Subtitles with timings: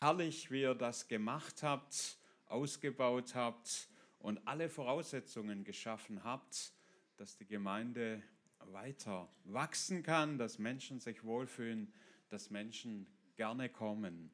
[0.00, 3.88] herrlich, wie ihr das gemacht habt, ausgebaut habt
[4.20, 6.72] und alle Voraussetzungen geschaffen habt,
[7.16, 8.22] dass die Gemeinde
[8.66, 11.92] weiter wachsen kann, dass Menschen sich wohlfühlen,
[12.28, 14.30] dass Menschen gerne kommen.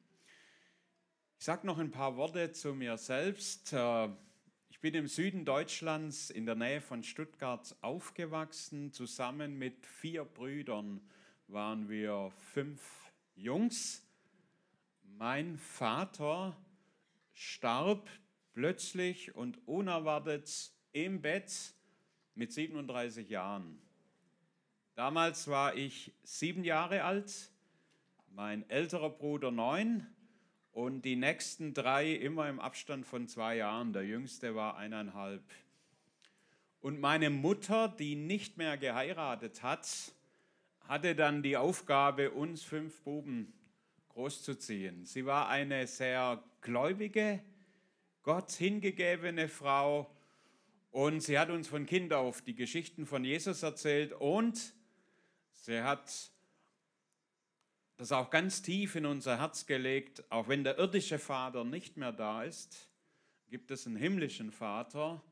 [1.39, 3.73] Ich sage noch ein paar Worte zu mir selbst.
[3.73, 4.09] Äh,
[4.69, 8.91] ich bin im Süden Deutschlands in der Nähe von Stuttgart aufgewachsen.
[8.91, 11.01] Zusammen mit vier Brüdern
[11.47, 12.81] waren wir fünf
[13.35, 14.04] Jungs.
[15.17, 16.57] Mein Vater
[17.33, 18.09] starb
[18.51, 21.73] plötzlich und unerwartet im Bett
[22.33, 23.79] mit 37 Jahren.
[24.95, 27.49] Damals war ich sieben Jahre alt,
[28.31, 30.05] mein älterer Bruder neun
[30.73, 33.93] und die nächsten drei immer im Abstand von zwei Jahren.
[33.93, 35.45] Der jüngste war eineinhalb.
[36.81, 39.87] Und meine Mutter, die nicht mehr geheiratet hat,
[40.89, 43.53] hatte dann die Aufgabe, uns fünf Buben
[44.15, 45.05] großzuziehen.
[45.05, 47.43] Sie war eine sehr gläubige,
[48.23, 50.09] Gott hingegebene Frau
[50.89, 54.73] und sie hat uns von Kind auf die Geschichten von Jesus erzählt und
[55.65, 56.31] Sie hat
[57.97, 62.11] das auch ganz tief in unser Herz gelegt, auch wenn der irdische Vater nicht mehr
[62.11, 62.87] da ist,
[63.49, 65.23] gibt es einen himmlischen Vater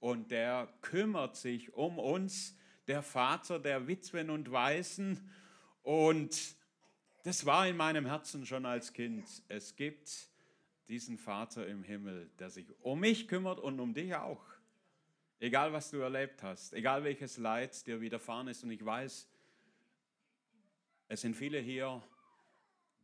[0.00, 5.30] und der kümmert sich um uns, der Vater der Witwen und Waisen.
[5.82, 6.56] Und
[7.28, 9.42] das war in meinem Herzen schon als Kind.
[9.48, 10.30] Es gibt
[10.88, 14.42] diesen Vater im Himmel, der sich um mich kümmert und um dich auch.
[15.38, 18.64] Egal was du erlebt hast, egal welches Leid dir widerfahren ist.
[18.64, 19.28] Und ich weiß,
[21.08, 22.02] es sind viele hier,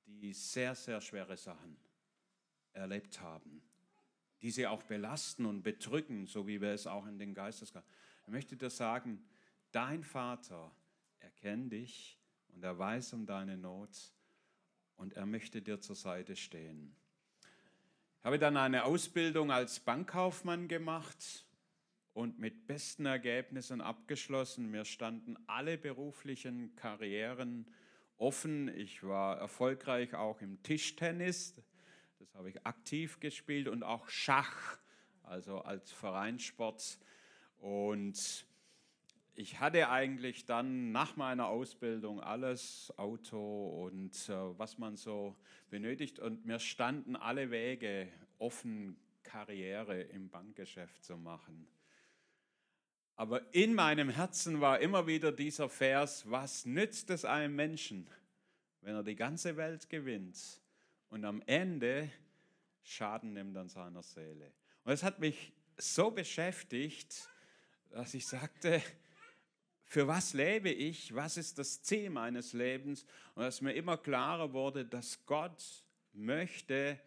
[0.06, 1.76] die sehr, sehr schwere Sachen
[2.72, 3.60] erlebt haben,
[4.40, 7.86] die sie auch belasten und bedrücken, so wie wir es auch in den Geistesgaben.
[8.22, 9.22] Ich möchte dir sagen,
[9.70, 10.74] dein Vater
[11.18, 12.18] erkennt dich
[12.54, 14.13] und er weiß um deine Not
[14.96, 16.94] und er möchte dir zur Seite stehen.
[18.18, 21.44] Ich habe dann eine Ausbildung als Bankkaufmann gemacht
[22.14, 24.70] und mit besten Ergebnissen abgeschlossen.
[24.70, 27.66] Mir standen alle beruflichen Karrieren
[28.16, 28.68] offen.
[28.76, 31.54] Ich war erfolgreich auch im Tischtennis,
[32.18, 34.78] das habe ich aktiv gespielt und auch Schach,
[35.22, 36.98] also als Vereinssport.
[37.58, 38.46] Und
[39.36, 45.34] ich hatte eigentlich dann nach meiner Ausbildung alles, Auto und äh, was man so
[45.70, 46.20] benötigt.
[46.20, 48.08] Und mir standen alle Wege
[48.38, 51.66] offen, Karriere im Bankgeschäft zu machen.
[53.16, 58.06] Aber in meinem Herzen war immer wieder dieser Vers, was nützt es einem Menschen,
[58.82, 60.60] wenn er die ganze Welt gewinnt
[61.10, 62.10] und am Ende
[62.82, 64.52] Schaden nimmt an seiner Seele.
[64.84, 67.28] Und es hat mich so beschäftigt,
[67.90, 68.82] dass ich sagte,
[69.94, 71.14] für was lebe ich?
[71.14, 73.06] Was ist das Ziel meines Lebens?
[73.36, 76.98] Und dass mir immer klarer wurde, dass Gott möchte,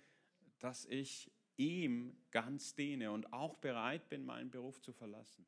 [0.59, 5.45] dass ich ihm ganz diene und auch bereit bin, meinen Beruf zu verlassen.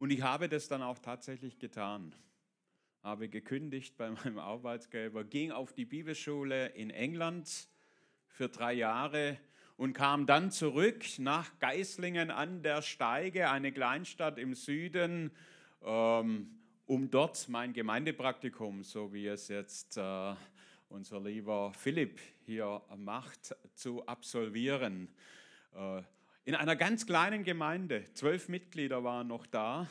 [0.00, 2.14] Und ich habe das dann auch tatsächlich getan.
[3.02, 7.68] Habe gekündigt bei meinem Arbeitsgeber, ging auf die Bibelschule in England
[8.26, 9.38] für drei Jahre
[9.78, 15.30] und kam dann zurück nach Geislingen an der Steige, eine Kleinstadt im Süden,
[15.82, 20.34] um dort mein Gemeindepraktikum, so wie es jetzt äh,
[20.88, 25.08] unser lieber Philipp hier macht, zu absolvieren.
[25.74, 26.02] Äh,
[26.44, 29.88] in einer ganz kleinen Gemeinde, zwölf Mitglieder waren noch da,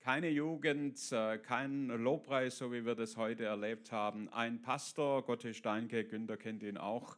[0.00, 4.28] keine Jugend, äh, kein Lobpreis, so wie wir das heute erlebt haben.
[4.28, 7.16] Ein Pastor, Gotte Steinke, Günther kennt ihn auch,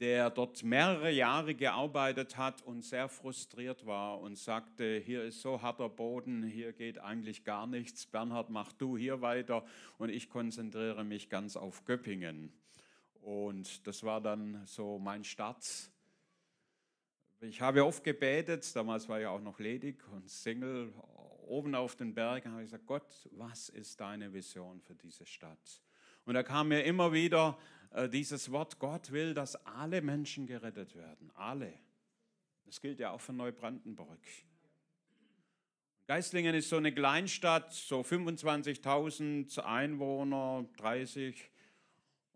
[0.00, 5.62] der dort mehrere Jahre gearbeitet hat und sehr frustriert war und sagte, hier ist so
[5.62, 8.06] harter Boden, hier geht eigentlich gar nichts.
[8.06, 9.64] Bernhard, mach du hier weiter
[9.98, 12.52] und ich konzentriere mich ganz auf Göppingen.
[13.20, 15.64] Und das war dann so mein Start
[17.42, 20.92] ich habe oft gebetet, damals war ich auch noch ledig und Single,
[21.46, 25.82] oben auf den Bergen, habe ich gesagt, Gott, was ist deine Vision für diese Stadt?
[26.26, 27.56] Und da kam mir immer wieder
[28.12, 31.72] dieses Wort, Gott will, dass alle Menschen gerettet werden, alle.
[32.64, 34.20] Das gilt ja auch für Neubrandenburg.
[36.06, 41.50] Geislingen ist so eine Kleinstadt, so 25.000 Einwohner, 30.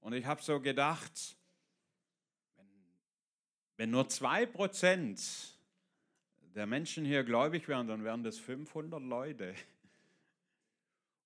[0.01, 1.37] Und ich habe so gedacht,
[3.77, 5.21] wenn nur zwei Prozent
[6.55, 9.55] der Menschen hier gläubig wären, dann wären das 500 Leute.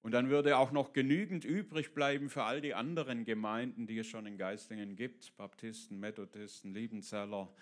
[0.08, 4.06] Und dann würde auch noch genügend übrig bleiben für all die anderen Gemeinden, die es
[4.06, 5.36] schon in Geistlingen gibt.
[5.36, 7.52] Baptisten, Methodisten, Liebenzeller,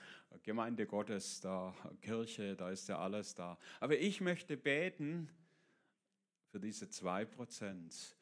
[0.45, 3.59] Gemeinde Gottes da, Kirche, da ist ja alles da.
[3.81, 5.29] Aber ich möchte beten
[6.53, 8.17] für diese zwei Prozent.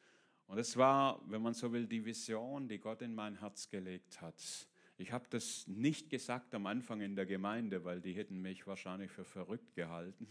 [0.47, 4.21] Und es war, wenn man so will, die Vision, die Gott in mein Herz gelegt
[4.21, 4.41] hat.
[4.97, 9.11] Ich habe das nicht gesagt am Anfang in der Gemeinde, weil die hätten mich wahrscheinlich
[9.11, 10.27] für verrückt gehalten.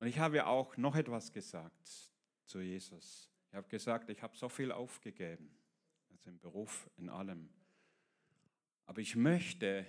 [0.00, 2.10] Und ich habe auch noch etwas gesagt
[2.46, 3.30] zu Jesus.
[3.50, 5.50] Ich habe gesagt, ich habe so viel aufgegeben,
[6.10, 7.50] also im Beruf, in allem.
[8.86, 9.86] Aber ich möchte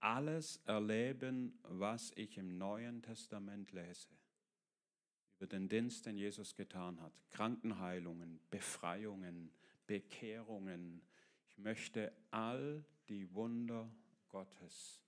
[0.00, 4.08] alles erleben, was ich im Neuen Testament lese.
[5.36, 7.12] Über den Dienst, den Jesus getan hat.
[7.30, 9.52] Krankenheilungen, Befreiungen,
[9.86, 11.02] Bekehrungen.
[11.48, 13.90] Ich möchte all die Wunder
[14.28, 15.03] Gottes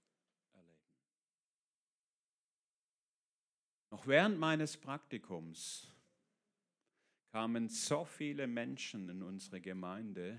[3.96, 5.90] Noch während meines Praktikums
[7.32, 10.38] kamen so viele Menschen in unsere Gemeinde,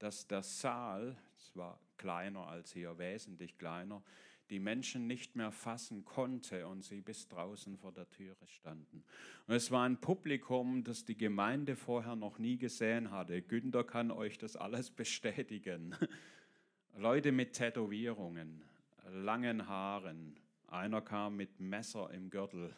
[0.00, 4.02] dass der Saal, es war kleiner als hier, wesentlich kleiner,
[4.50, 9.04] die Menschen nicht mehr fassen konnte und sie bis draußen vor der Türe standen.
[9.46, 13.42] Und es war ein Publikum, das die Gemeinde vorher noch nie gesehen hatte.
[13.42, 15.94] Günther kann euch das alles bestätigen.
[16.96, 18.64] Leute mit Tätowierungen,
[19.08, 20.36] langen Haaren.
[20.68, 22.74] Einer kam mit Messer im Gürtel.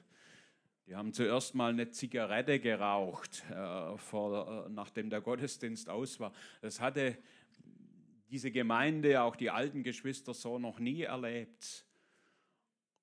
[0.86, 6.32] Die haben zuerst mal eine Zigarette geraucht, äh, vor, äh, nachdem der Gottesdienst aus war.
[6.62, 7.18] Das hatte
[8.30, 11.84] diese Gemeinde, auch die alten Geschwister so noch nie erlebt.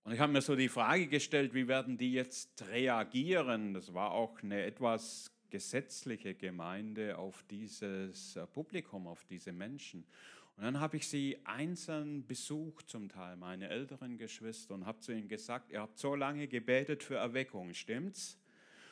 [0.04, 3.74] Und ich habe mir so die Frage gestellt, wie werden die jetzt reagieren?
[3.74, 10.06] Das war auch eine etwas gesetzliche Gemeinde auf dieses äh, Publikum, auf diese Menschen.
[10.58, 15.12] Und dann habe ich sie einzeln besucht, zum Teil meine älteren Geschwister, und habe zu
[15.12, 18.40] ihnen gesagt, ihr habt so lange gebetet für Erweckung, stimmt's?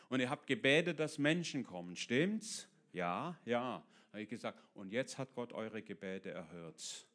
[0.09, 2.67] Und ihr habt gebetet, dass Menschen kommen, stimmt's?
[2.93, 3.83] Ja, ja
[4.15, 7.05] habe ich gesagt, und jetzt hat Gott eure Gebete erhört.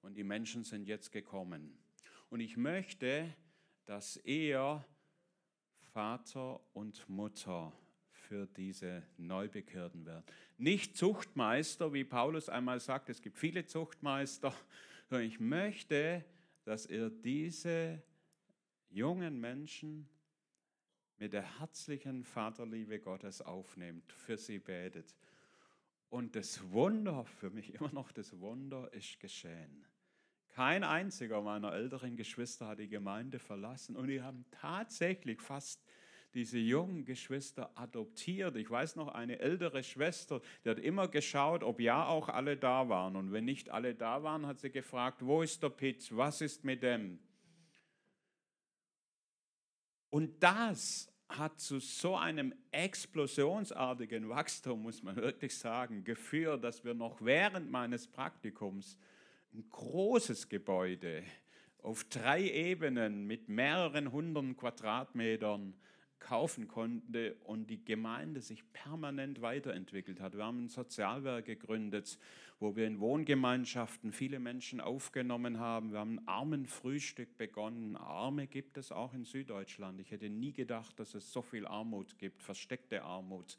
[0.00, 1.78] Und die Menschen sind jetzt gekommen.
[2.30, 3.32] Und ich möchte,
[3.84, 4.84] dass ihr
[5.92, 7.72] Vater und Mutter
[8.32, 10.24] für diese Neubekehrten werden.
[10.56, 14.54] Nicht Zuchtmeister, wie Paulus einmal sagt, es gibt viele Zuchtmeister,
[15.10, 16.24] sondern ich möchte,
[16.64, 18.02] dass ihr diese
[18.88, 20.08] jungen Menschen
[21.18, 25.14] mit der herzlichen Vaterliebe Gottes aufnehmt, für sie betet.
[26.08, 29.84] Und das Wunder, für mich immer noch das Wunder, ist geschehen.
[30.48, 35.84] Kein einziger meiner älteren Geschwister hat die Gemeinde verlassen und die haben tatsächlich fast
[36.34, 38.56] diese jungen Geschwister adoptiert.
[38.56, 42.88] Ich weiß noch, eine ältere Schwester, die hat immer geschaut, ob ja auch alle da
[42.88, 43.16] waren.
[43.16, 46.10] Und wenn nicht alle da waren, hat sie gefragt, wo ist der Pitz?
[46.12, 47.18] Was ist mit dem?
[50.10, 56.94] Und das hat zu so einem explosionsartigen Wachstum, muss man wirklich sagen, geführt, dass wir
[56.94, 58.98] noch während meines Praktikums
[59.54, 61.22] ein großes Gebäude
[61.82, 65.74] auf drei Ebenen mit mehreren hundert Quadratmetern
[66.22, 70.36] kaufen konnte und die Gemeinde sich permanent weiterentwickelt hat.
[70.36, 72.18] Wir haben ein Sozialwerk gegründet,
[72.60, 75.92] wo wir in Wohngemeinschaften viele Menschen aufgenommen haben.
[75.92, 77.96] Wir haben ein Armenfrühstück begonnen.
[77.96, 80.00] Arme gibt es auch in Süddeutschland.
[80.00, 83.58] Ich hätte nie gedacht, dass es so viel Armut gibt, versteckte Armut,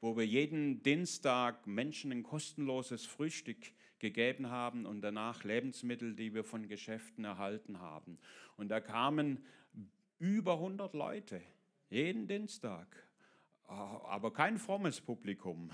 [0.00, 3.58] wo wir jeden Dienstag Menschen ein kostenloses Frühstück
[3.98, 8.18] gegeben haben und danach Lebensmittel, die wir von Geschäften erhalten haben.
[8.56, 9.44] Und da kamen
[10.18, 11.42] über 100 Leute
[11.94, 12.88] jeden Dienstag.
[13.68, 15.70] Aber kein frommes Publikum.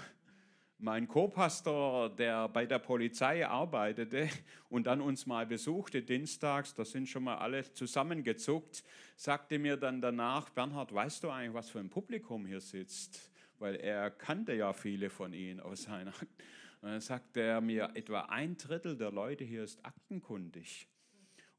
[0.76, 4.28] Mein Co-Pastor, der bei der Polizei arbeitete
[4.68, 8.84] und dann uns mal besuchte dienstags, da sind schon mal alle zusammengezuckt,
[9.16, 13.30] sagte mir dann danach, Bernhard, weißt du eigentlich, was für ein Publikum hier sitzt?
[13.58, 16.12] Weil er kannte ja viele von ihnen aus seiner.
[16.82, 20.86] Und dann sagte er mir, etwa ein Drittel der Leute hier ist aktenkundig.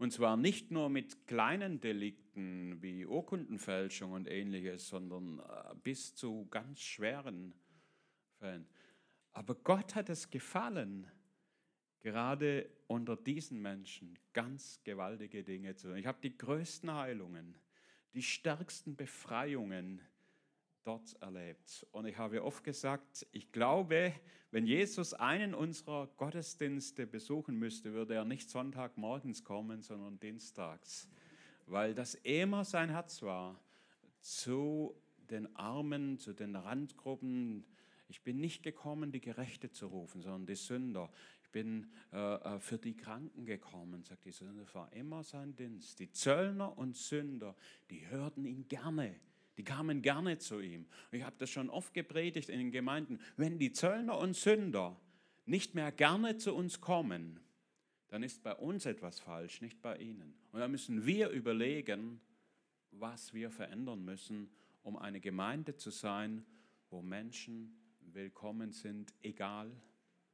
[0.01, 6.47] Und zwar nicht nur mit kleinen Delikten wie Urkundenfälschung und ähnliches, sondern äh, bis zu
[6.49, 7.53] ganz schweren
[8.39, 8.65] Fällen.
[9.31, 11.05] Aber Gott hat es gefallen,
[11.99, 15.97] gerade unter diesen Menschen ganz gewaltige Dinge zu tun.
[15.97, 17.55] Ich habe die größten Heilungen,
[18.15, 20.01] die stärksten Befreiungen
[20.83, 21.85] dort erlebt.
[21.91, 24.13] Und ich habe oft gesagt, ich glaube,
[24.51, 31.07] wenn Jesus einen unserer Gottesdienste besuchen müsste, würde er nicht Sonntagmorgens kommen, sondern dienstags,
[31.67, 33.59] weil das immer sein Herz war,
[34.19, 34.93] zu
[35.29, 37.65] den Armen, zu den Randgruppen.
[38.09, 41.09] Ich bin nicht gekommen, die Gerechte zu rufen, sondern die Sünder.
[41.43, 44.47] Ich bin äh, äh für die Kranken gekommen, sagt Jesus.
[44.57, 45.99] Das war immer sein Dienst.
[45.99, 47.55] Die Zöllner und Sünder,
[47.89, 49.15] die hörten ihn gerne
[49.61, 50.87] die kamen gerne zu ihm.
[51.11, 53.19] ich habe das schon oft gepredigt in den Gemeinden.
[53.37, 54.99] Wenn die Zöllner und Sünder
[55.45, 57.39] nicht mehr gerne zu uns kommen,
[58.07, 60.33] dann ist bei uns etwas falsch, nicht bei ihnen.
[60.51, 62.19] Und da müssen wir überlegen,
[62.89, 64.49] was wir verändern müssen,
[64.81, 66.43] um eine Gemeinde zu sein,
[66.89, 69.71] wo Menschen willkommen sind, egal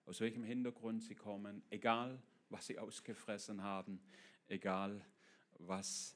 [0.05, 2.17] aus welchem Hintergrund sie kommen, egal
[2.47, 3.99] was sie ausgefressen haben,
[4.47, 5.01] egal
[5.59, 6.15] was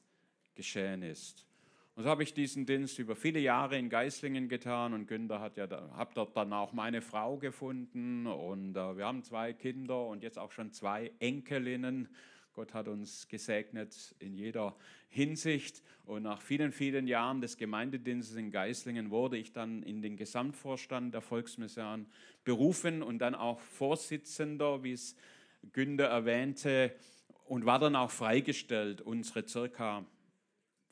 [0.54, 1.46] geschehen ist.
[1.94, 5.58] Und so habe ich diesen Dienst über viele Jahre in Geislingen getan und Günther hat
[5.58, 10.22] ja, habe dort dann auch meine Frau gefunden und äh, wir haben zwei Kinder und
[10.22, 12.08] jetzt auch schon zwei Enkelinnen.
[12.54, 14.74] Gott hat uns gesegnet in jeder
[15.10, 20.16] Hinsicht und nach vielen, vielen Jahren des Gemeindedienstes in Geislingen wurde ich dann in den
[20.16, 22.06] Gesamtvorstand der Volksmission
[22.42, 25.14] berufen und dann auch Vorsitzender, wie es
[25.72, 26.94] Günther erwähnte,
[27.44, 30.06] und war dann auch freigestellt, unsere circa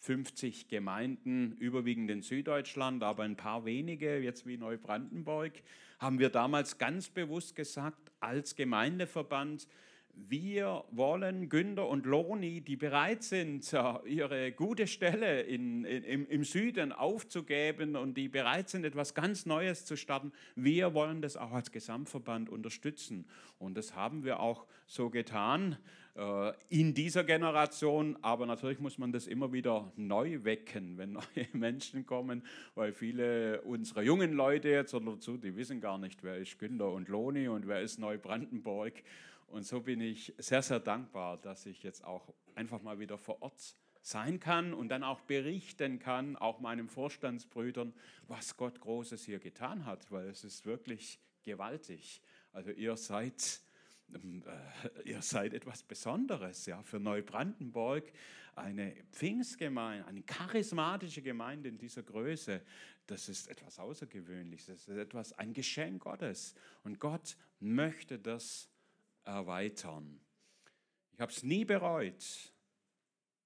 [0.01, 5.53] 50 Gemeinden, überwiegend in Süddeutschland, aber ein paar wenige, jetzt wie Neubrandenburg,
[5.99, 9.69] haben wir damals ganz bewusst gesagt, als Gemeindeverband,
[10.15, 13.71] wir wollen Günther und Loni, die bereit sind,
[14.07, 19.85] ihre gute Stelle in, in, im Süden aufzugeben und die bereit sind, etwas ganz Neues
[19.85, 23.27] zu starten, wir wollen das auch als Gesamtverband unterstützen.
[23.59, 25.77] Und das haben wir auch so getan
[26.17, 31.47] äh, in dieser Generation, aber natürlich muss man das immer wieder neu wecken, wenn neue
[31.53, 32.43] Menschen kommen,
[32.75, 37.09] weil viele unserer jungen Leute jetzt dazu, die wissen gar nicht, wer ist Günther und
[37.09, 38.95] Loni und wer ist Neubrandenburg.
[39.51, 43.43] Und so bin ich sehr, sehr dankbar, dass ich jetzt auch einfach mal wieder vor
[43.43, 47.93] Ort sein kann und dann auch berichten kann, auch meinen Vorstandsbrüdern,
[48.29, 52.23] was Gott Großes hier getan hat, weil es ist wirklich gewaltig.
[52.53, 53.61] Also ihr seid,
[54.13, 58.11] äh, ihr seid etwas Besonderes ja, für Neubrandenburg,
[58.55, 62.63] eine Pfingstgemeinde, eine charismatische Gemeinde in dieser Größe.
[63.07, 66.55] Das ist etwas Außergewöhnliches, das ist etwas, ein Geschenk Gottes.
[66.85, 68.71] Und Gott möchte das
[69.25, 70.21] erweitern.
[71.13, 72.53] Ich habe es nie bereut,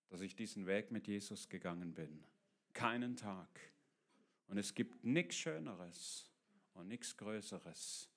[0.09, 2.25] dass ich diesen Weg mit Jesus gegangen bin.
[2.73, 3.49] Keinen Tag.
[4.47, 6.31] Und es gibt nichts Schöneres
[6.75, 8.09] und nichts Größeres,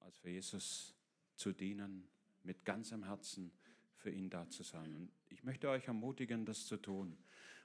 [0.00, 0.94] als für Jesus
[1.36, 2.08] zu dienen,
[2.42, 3.52] mit ganzem Herzen
[3.96, 4.94] für ihn da zu sein.
[4.94, 7.18] Und ich möchte euch ermutigen, das zu tun.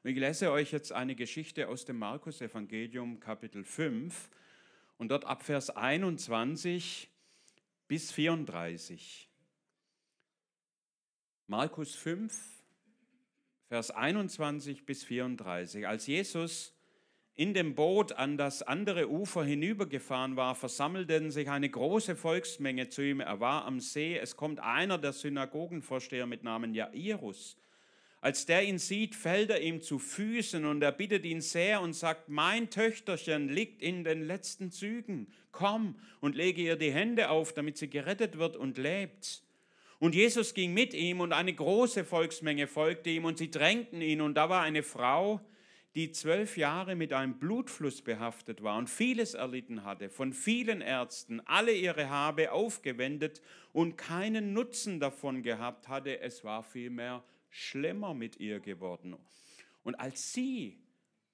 [0.04, 4.30] Und ich lese euch jetzt eine Geschichte aus dem Markus-Evangelium, Kapitel 5,
[4.98, 7.10] und dort ab Vers 21
[7.88, 9.30] bis 34.
[11.48, 12.64] Markus 5,
[13.68, 15.88] Vers 21 bis 34.
[15.88, 16.74] Als Jesus
[17.36, 23.02] in dem Boot an das andere Ufer hinübergefahren war, versammelten sich eine große Volksmenge zu
[23.02, 23.20] ihm.
[23.20, 24.18] Er war am See.
[24.18, 27.58] Es kommt einer der Synagogenvorsteher mit Namen Jairus.
[28.24, 31.92] Als der ihn sieht, fällt er ihm zu Füßen und er bittet ihn sehr und
[31.92, 35.28] sagt, mein Töchterchen liegt in den letzten Zügen.
[35.52, 39.44] Komm und lege ihr die Hände auf, damit sie gerettet wird und lebt.
[40.00, 44.22] Und Jesus ging mit ihm und eine große Volksmenge folgte ihm und sie drängten ihn.
[44.22, 45.42] Und da war eine Frau,
[45.94, 51.42] die zwölf Jahre mit einem Blutfluss behaftet war und vieles erlitten hatte, von vielen Ärzten,
[51.42, 53.42] alle ihre Habe aufgewendet
[53.74, 56.22] und keinen Nutzen davon gehabt hatte.
[56.22, 57.22] Es war vielmehr
[57.54, 59.16] schlimmer mit ihr geworden.
[59.84, 60.80] Und als sie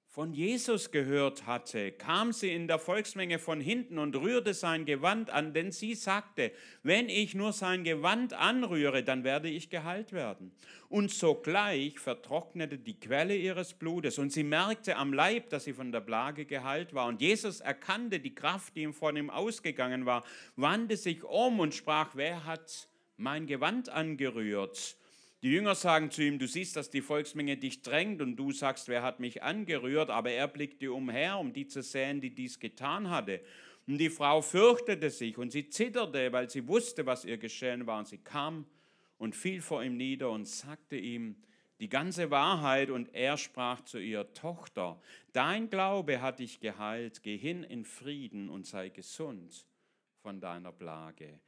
[0.06, 5.30] von Jesus gehört hatte, kam sie in der Volksmenge von hinten und rührte sein Gewand
[5.30, 10.52] an, denn sie sagte, wenn ich nur sein Gewand anrühre, dann werde ich geheilt werden.
[10.88, 15.92] Und sogleich vertrocknete die Quelle ihres Blutes und sie merkte am Leib, dass sie von
[15.92, 17.06] der Plage geheilt war.
[17.06, 20.24] Und Jesus erkannte die Kraft, die ihm von ihm ausgegangen war,
[20.56, 24.96] wandte sich um und sprach, wer hat mein Gewand angerührt?
[25.42, 28.88] Die Jünger sagen zu ihm, du siehst, dass die Volksmenge dich drängt und du sagst,
[28.88, 33.08] wer hat mich angerührt, aber er blickte umher, um die zu sehen, die dies getan
[33.08, 33.40] hatte.
[33.86, 37.98] Und die Frau fürchtete sich und sie zitterte, weil sie wusste, was ihr geschehen war.
[37.98, 38.66] Und sie kam
[39.16, 41.36] und fiel vor ihm nieder und sagte ihm
[41.80, 42.90] die ganze Wahrheit.
[42.90, 45.00] Und er sprach zu ihr, Tochter,
[45.32, 49.66] dein Glaube hat dich geheilt, geh hin in Frieden und sei gesund
[50.22, 51.40] von deiner Plage.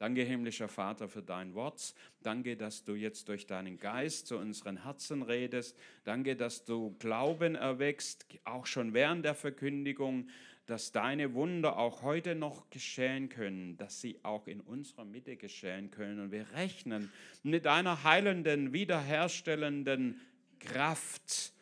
[0.00, 1.94] Danke, himmlischer Vater, für dein Wort.
[2.22, 5.78] Danke, dass du jetzt durch deinen Geist zu unseren Herzen redest.
[6.04, 10.30] Danke, dass du Glauben erwächst, auch schon während der Verkündigung,
[10.64, 15.90] dass deine Wunder auch heute noch geschehen können, dass sie auch in unserer Mitte geschehen
[15.90, 16.18] können.
[16.18, 20.18] Und wir rechnen mit deiner heilenden, wiederherstellenden
[20.60, 21.52] Kraft.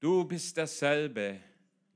[0.00, 1.38] Du bist dasselbe,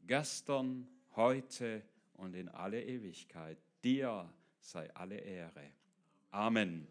[0.06, 0.86] gestern,
[1.16, 1.82] heute
[2.14, 3.58] und in alle Ewigkeit.
[3.82, 4.32] Dir
[4.68, 5.72] sei alle Ehre.
[6.30, 6.86] Amen.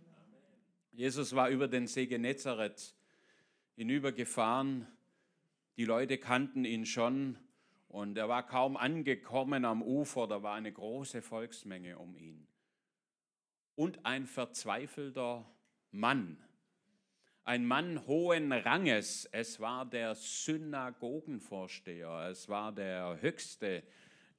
[0.93, 2.95] Jesus war über den See Genezareth
[3.75, 4.87] hinübergefahren.
[5.77, 7.37] Die Leute kannten ihn schon
[7.87, 12.47] und er war kaum angekommen am Ufer, da war eine große Volksmenge um ihn.
[13.75, 15.47] Und ein verzweifelter
[15.91, 16.43] Mann,
[17.43, 23.83] ein Mann hohen Ranges, es war der Synagogenvorsteher, es war der höchste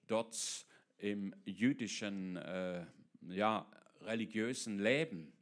[0.08, 0.66] dort
[0.96, 2.84] im jüdischen äh,
[3.30, 3.66] ja,
[4.02, 5.32] religiösen Leben.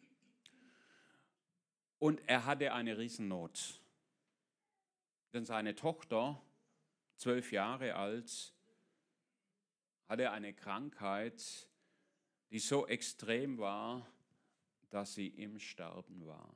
[1.99, 3.81] Und er hatte eine Riesennot.
[5.33, 6.41] Denn seine Tochter,
[7.17, 8.55] zwölf Jahre alt,
[10.09, 11.69] hatte eine Krankheit,
[12.51, 14.07] die so extrem war,
[14.91, 16.55] dass sie im Sterben war.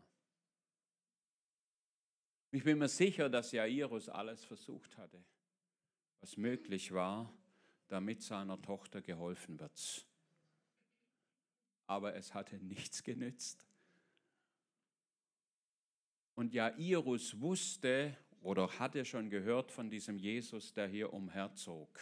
[2.52, 5.22] Ich bin mir sicher, dass Jairus alles versucht hatte,
[6.20, 7.32] was möglich war,
[7.88, 10.06] damit seiner Tochter geholfen wird.
[11.90, 13.66] Aber es hatte nichts genützt.
[16.37, 21.99] Und Jairus wusste oder hatte schon gehört von diesem Jesus, der hier umherzog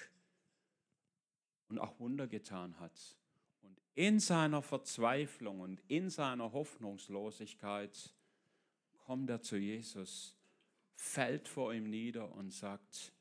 [1.69, 3.17] und auch Wunder getan hat.
[3.63, 8.15] Und in seiner Verzweiflung und in seiner Hoffnungslosigkeit
[9.07, 10.37] kommt er zu Jesus,
[10.97, 13.15] fällt vor ihm nieder und sagt,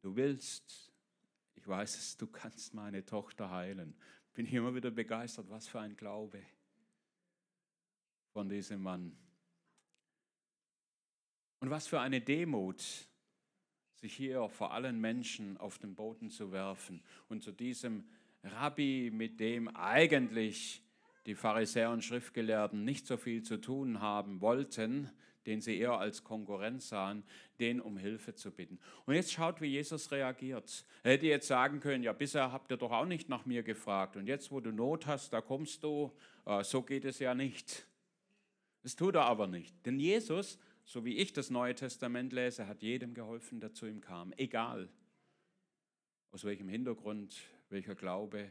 [0.00, 0.94] wenn du willst,
[1.56, 3.94] ich weiß es, du kannst meine Tochter heilen.
[4.34, 6.42] Bin ich immer wieder begeistert, was für ein Glaube
[8.32, 9.16] von diesem Mann.
[11.60, 12.82] Und was für eine Demut,
[13.94, 18.04] sich hier vor allen Menschen auf den Boden zu werfen und zu diesem
[18.42, 20.82] Rabbi, mit dem eigentlich
[21.26, 25.10] die Pharisäer und Schriftgelehrten nicht so viel zu tun haben wollten,
[25.46, 27.22] den sie eher als Konkurrenz sahen,
[27.60, 28.78] den um Hilfe zu bitten.
[29.06, 30.84] Und jetzt schaut, wie Jesus reagiert.
[31.02, 34.16] Er hätte jetzt sagen können, ja, bisher habt ihr doch auch nicht nach mir gefragt
[34.16, 36.12] und jetzt, wo du Not hast, da kommst du,
[36.46, 37.86] äh, so geht es ja nicht.
[38.82, 39.74] Das tut er aber nicht.
[39.86, 44.00] Denn Jesus so wie ich das Neue Testament lese, hat jedem geholfen, der zu ihm
[44.00, 44.88] kam, egal
[46.30, 47.36] aus welchem Hintergrund,
[47.68, 48.50] welcher Glaube,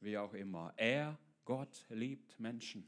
[0.00, 0.74] wie auch immer.
[0.76, 2.84] Er, Gott, liebt Menschen.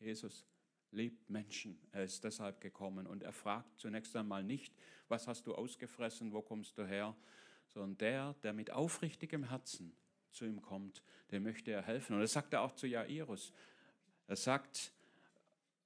[0.00, 0.46] Jesus
[0.90, 1.78] liebt Menschen.
[1.92, 4.74] Er ist deshalb gekommen und er fragt zunächst einmal nicht,
[5.08, 7.14] was hast du ausgefressen, wo kommst du her,
[7.68, 9.92] sondern der, der mit aufrichtigem Herzen
[10.30, 12.14] zu ihm kommt, dem möchte er helfen.
[12.14, 13.52] Und das sagt er auch zu Jairus.
[14.26, 14.92] Er sagt,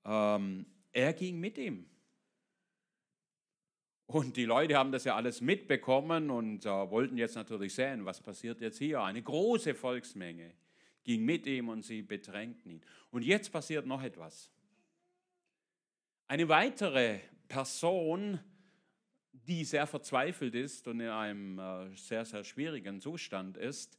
[0.04, 1.86] ähm, er ging mit ihm.
[4.06, 8.20] Und die Leute haben das ja alles mitbekommen und äh, wollten jetzt natürlich sehen, was
[8.20, 9.00] passiert jetzt hier.
[9.00, 10.52] Eine große Volksmenge
[11.02, 12.82] ging mit ihm und sie bedrängten ihn.
[13.10, 14.50] Und jetzt passiert noch etwas.
[16.32, 18.40] Eine weitere Person,
[19.32, 23.98] die sehr verzweifelt ist und in einem äh, sehr, sehr schwierigen Zustand ist,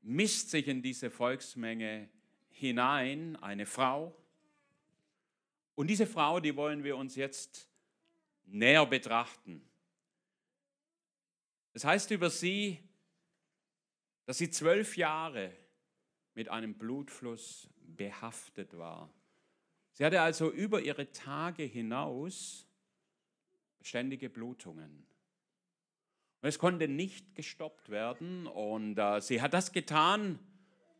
[0.00, 2.08] misst sich in diese Volksmenge
[2.48, 4.16] hinein, eine Frau.
[5.74, 7.68] Und diese Frau, die wollen wir uns jetzt
[8.46, 9.60] näher betrachten.
[11.74, 12.78] Es das heißt über sie,
[14.24, 15.54] dass sie zwölf Jahre
[16.32, 19.12] mit einem Blutfluss behaftet war.
[20.00, 22.66] Sie hatte also über ihre Tage hinaus
[23.82, 25.06] ständige Blutungen.
[26.40, 28.46] Und es konnte nicht gestoppt werden.
[28.46, 30.38] Und äh, sie hat das getan,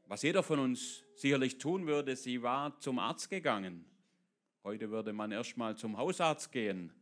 [0.06, 2.14] was jeder von uns sicherlich tun würde.
[2.14, 3.86] Sie war zum Arzt gegangen.
[4.64, 6.92] Heute würde man erstmal zum Hausarzt gehen.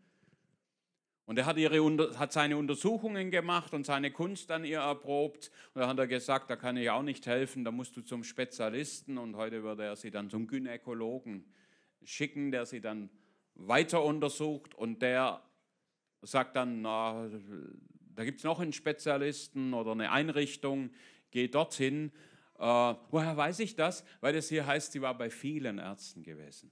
[1.26, 5.50] Und er hat, ihre, hat seine Untersuchungen gemacht und seine Kunst an ihr erprobt.
[5.74, 8.22] Und dann hat er gesagt, da kann ich auch nicht helfen, da musst du zum
[8.22, 9.18] Spezialisten.
[9.18, 11.44] Und heute würde er sie dann zum Gynäkologen
[12.04, 13.10] schicken, der sie dann
[13.54, 14.74] weiter untersucht.
[14.74, 15.42] Und der
[16.22, 17.28] sagt dann, na,
[18.14, 20.90] da gibt es noch einen Spezialisten oder eine Einrichtung,
[21.30, 22.12] geh dorthin.
[22.58, 22.62] Äh,
[23.10, 24.04] woher weiß ich das?
[24.20, 26.70] Weil es hier heißt, sie war bei vielen Ärzten gewesen.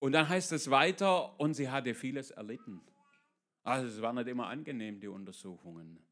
[0.00, 2.80] Und dann heißt es weiter, und sie hatte vieles erlitten.
[3.62, 6.02] Also es war nicht immer angenehm, die Untersuchungen.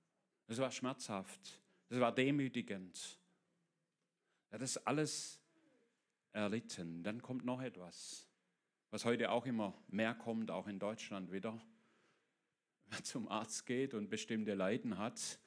[0.46, 3.18] Es war schmerzhaft, es war demütigend.
[4.51, 5.41] Er hat das alles
[6.33, 7.03] erlitten.
[7.03, 8.27] Dann kommt noch etwas,
[8.91, 11.61] was heute auch immer mehr kommt, auch in Deutschland wieder.
[12.87, 15.39] Wer zum Arzt geht und bestimmte Leiden hat,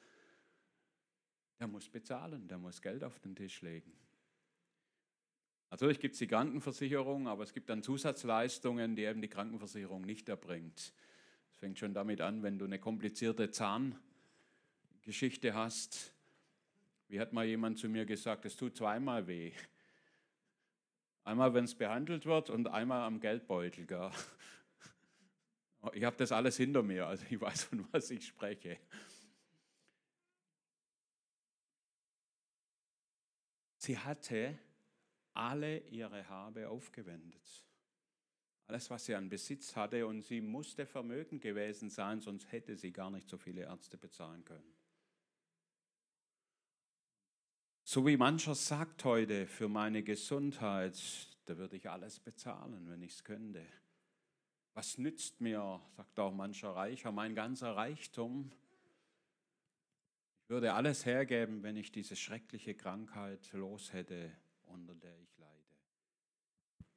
[1.58, 3.92] der muss bezahlen, der muss Geld auf den Tisch legen.
[5.70, 10.28] Natürlich gibt es die Krankenversicherung, aber es gibt dann Zusatzleistungen, die eben die Krankenversicherung nicht
[10.28, 10.92] erbringt.
[11.50, 16.12] Es fängt schon damit an, wenn du eine komplizierte Zahngeschichte hast.
[17.12, 19.52] Wie hat mal jemand zu mir gesagt, es tut zweimal weh.
[21.24, 23.84] Einmal, wenn es behandelt wird und einmal am Geldbeutel.
[23.84, 24.10] Gell?
[25.92, 28.78] Ich habe das alles hinter mir, also ich weiß, von was ich spreche.
[33.76, 34.58] Sie hatte
[35.34, 37.62] alle ihre Habe aufgewendet.
[38.68, 42.90] Alles, was sie an Besitz hatte, und sie musste vermögend gewesen sein, sonst hätte sie
[42.90, 44.81] gar nicht so viele Ärzte bezahlen können.
[47.92, 50.98] So wie mancher sagt heute, für meine Gesundheit,
[51.44, 53.66] da würde ich alles bezahlen, wenn ich es könnte.
[54.72, 58.50] Was nützt mir, sagt auch mancher Reicher, mein ganzer Reichtum?
[60.44, 65.76] Ich würde alles hergeben, wenn ich diese schreckliche Krankheit los hätte, unter der ich leide.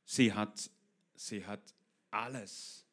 [0.05, 0.71] Sie hat,
[1.13, 1.75] sie hat
[2.09, 2.87] alles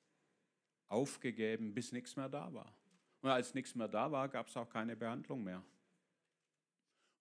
[0.88, 2.74] aufgegeben, bis nichts mehr da war.
[3.20, 5.62] Und als nichts mehr da war, gab es auch keine Behandlung mehr.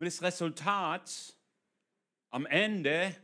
[0.02, 1.36] Und das Resultat
[2.32, 3.16] am Ende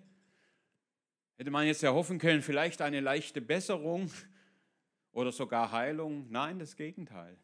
[1.38, 4.12] hätte man jetzt ja hoffen können, vielleicht eine leichte Besserung
[5.12, 6.28] oder sogar Heilung.
[6.30, 7.36] Nein, das Gegenteil.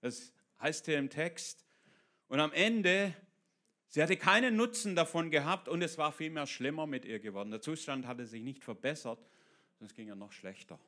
[0.00, 1.64] Das heißt hier im Text.
[2.26, 3.14] Und am Ende,
[3.86, 7.52] sie hatte keinen Nutzen davon gehabt und es war vielmehr schlimmer mit ihr geworden.
[7.52, 9.24] Der Zustand hatte sich nicht verbessert,
[9.78, 10.80] es ging ja noch schlechter.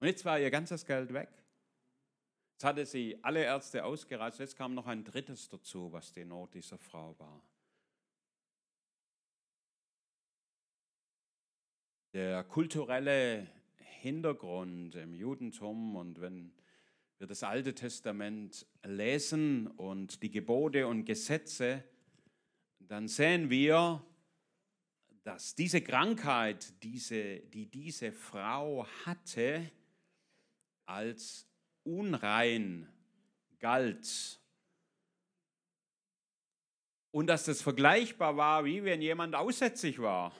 [0.00, 1.28] Und jetzt war ihr ganzes Geld weg.
[2.56, 4.38] Jetzt hatte sie alle Ärzte ausgereizt.
[4.38, 7.42] Jetzt kam noch ein drittes dazu, was die Not dieser Frau war.
[12.14, 16.50] Der kulturelle Hintergrund im Judentum und wenn
[17.18, 21.84] wir das Alte Testament lesen und die Gebote und Gesetze,
[22.78, 24.02] dann sehen wir,
[25.24, 29.70] dass diese Krankheit, diese, die diese Frau hatte,
[30.86, 31.46] als
[31.86, 32.88] unrein
[33.60, 34.40] galt.
[37.10, 40.32] Und dass das vergleichbar war, wie wenn jemand aussätzlich war.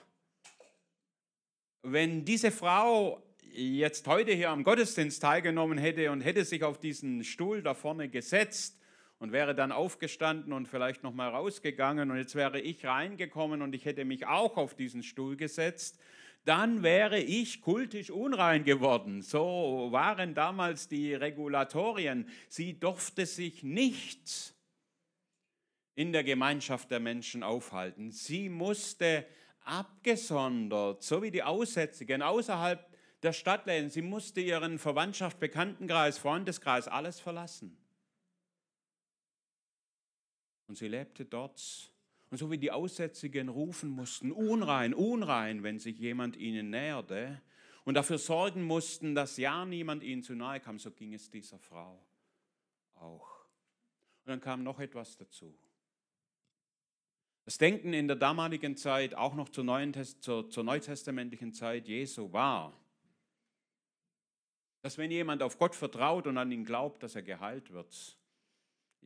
[1.81, 7.23] Wenn diese Frau jetzt heute hier am Gottesdienst teilgenommen hätte und hätte sich auf diesen
[7.23, 8.77] Stuhl da vorne gesetzt
[9.19, 13.73] und wäre dann aufgestanden und vielleicht noch mal rausgegangen und jetzt wäre ich reingekommen und
[13.73, 15.99] ich hätte mich auch auf diesen Stuhl gesetzt,
[16.47, 19.21] dann wäre ich kultisch unrein geworden.
[19.21, 22.29] So waren damals die Regulatorien.
[22.47, 24.55] Sie durfte sich nicht
[25.95, 28.11] in der Gemeinschaft der Menschen aufhalten.
[28.11, 29.25] Sie musste
[29.65, 32.87] abgesondert, so wie die Aussätzigen, außerhalb
[33.23, 33.89] der Stadt leben.
[33.89, 37.77] Sie musste ihren Verwandtschaft, Bekanntenkreis, Freundeskreis, alles verlassen.
[40.67, 41.91] Und sie lebte dort
[42.29, 47.41] und so wie die Aussätzigen rufen mussten, unrein, unrein, wenn sich jemand ihnen näherte
[47.85, 51.59] und dafür sorgen mussten, dass ja niemand ihnen zu nahe kam, so ging es dieser
[51.59, 52.05] Frau
[52.95, 53.45] auch.
[54.25, 55.57] Und dann kam noch etwas dazu.
[57.45, 62.33] Das Denken in der damaligen Zeit, auch noch zur, neuen, zur, zur neutestamentlichen Zeit Jesu
[62.33, 62.77] war,
[64.81, 68.17] dass wenn jemand auf Gott vertraut und an ihn glaubt, dass er geheilt wird,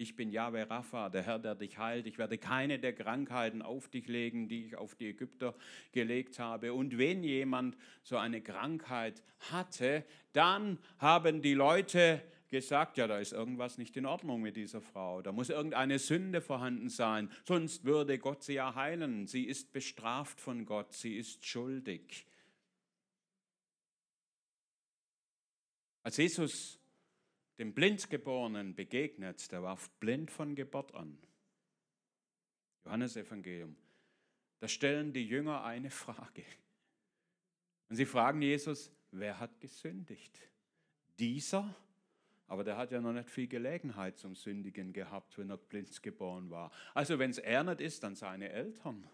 [0.02, 2.08] ich bin Yahweh Rapha, der Herr, der dich heilt.
[2.08, 5.54] Ich werde keine der Krankheiten auf dich legen, die ich auf die Ägypter
[5.92, 6.74] gelegt habe.
[6.74, 13.32] Und wenn jemand so eine Krankheit hatte, dann haben die Leute gesagt, ja, da ist
[13.32, 15.22] irgendwas nicht in Ordnung mit dieser Frau.
[15.22, 17.32] Da muss irgendeine Sünde vorhanden sein.
[17.46, 19.28] Sonst würde Gott sie ja heilen.
[19.28, 20.94] Sie ist bestraft von Gott.
[20.94, 22.26] Sie ist schuldig.
[26.04, 26.81] Als Jesus
[27.62, 31.16] dem Blindgeborenen begegnet, der war blind von Geburt an.
[32.84, 33.76] Johannes Evangelium.
[34.60, 36.44] Da stellen die Jünger eine Frage.
[37.88, 40.40] Und sie fragen Jesus, wer hat gesündigt?
[41.20, 41.76] Dieser?
[42.48, 46.50] Aber der hat ja noch nicht viel Gelegenheit zum Sündigen gehabt, wenn er blind geboren
[46.50, 46.72] war.
[46.96, 49.08] Also wenn es er nicht ist, dann seine Eltern.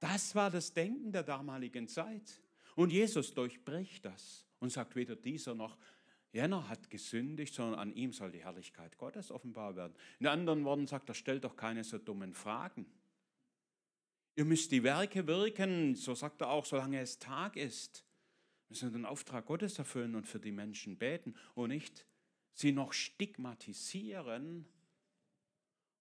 [0.00, 2.42] Das war das Denken der damaligen Zeit.
[2.74, 5.78] Und Jesus durchbricht das und sagt weder dieser noch
[6.34, 9.94] Jener hat gesündigt, sondern an ihm soll die Herrlichkeit Gottes offenbar werden.
[10.18, 12.86] In anderen Worten sagt er, stellt doch keine so dummen Fragen.
[14.34, 18.04] Ihr müsst die Werke wirken, so sagt er auch, solange es Tag ist.
[18.66, 22.04] Wir müssen den Auftrag Gottes erfüllen und für die Menschen beten und nicht
[22.52, 24.66] sie noch stigmatisieren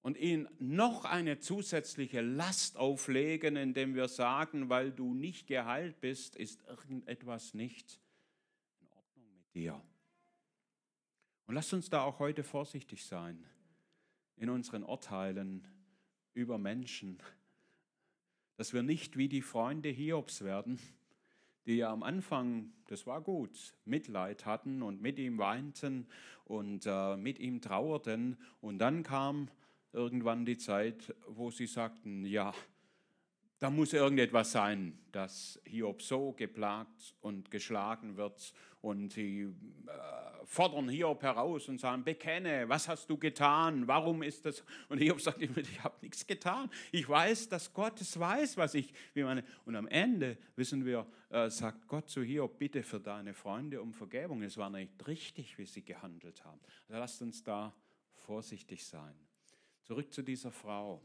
[0.01, 6.35] und ihnen noch eine zusätzliche Last auflegen, indem wir sagen, weil du nicht geheilt bist,
[6.35, 7.99] ist irgendetwas nicht
[8.81, 9.79] in Ordnung mit dir.
[11.45, 13.43] Und lasst uns da auch heute vorsichtig sein
[14.37, 15.67] in unseren Urteilen
[16.33, 17.19] über Menschen,
[18.55, 20.79] dass wir nicht wie die Freunde Hiobs werden,
[21.65, 26.07] die ja am Anfang, das war gut, Mitleid hatten und mit ihm weinten
[26.45, 28.37] und äh, mit ihm trauerten.
[28.61, 29.49] Und dann kam
[29.91, 32.53] irgendwann die Zeit, wo sie sagten, ja,
[33.63, 40.89] da muss irgendetwas sein, dass Hiob so geplagt und geschlagen wird und sie äh, fordern
[40.89, 44.65] Hiob heraus und sagen, bekenne, was hast du getan, warum ist das?
[44.89, 46.69] Und Hiob sagt ich habe nichts getan.
[46.91, 49.45] Ich weiß, dass Gott es weiß, was ich wie meine.
[49.63, 53.93] Und am Ende wissen wir, äh, sagt Gott zu Hiob, bitte für deine Freunde um
[53.93, 54.41] Vergebung.
[54.41, 56.59] Es war nicht richtig, wie sie gehandelt haben.
[56.89, 57.73] Also lasst uns da
[58.25, 59.15] vorsichtig sein.
[59.83, 61.01] Zurück zu dieser Frau.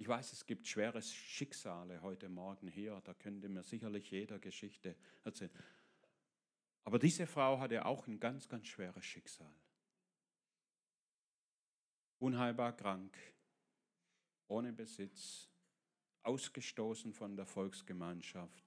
[0.00, 4.94] Ich weiß, es gibt schwere Schicksale heute Morgen hier, da könnte mir sicherlich jeder Geschichte
[5.24, 5.50] erzählen.
[6.84, 9.52] Aber diese Frau hatte auch ein ganz, ganz schweres Schicksal.
[12.20, 13.16] Unheilbar krank,
[14.46, 15.50] ohne Besitz,
[16.22, 18.64] ausgestoßen von der Volksgemeinschaft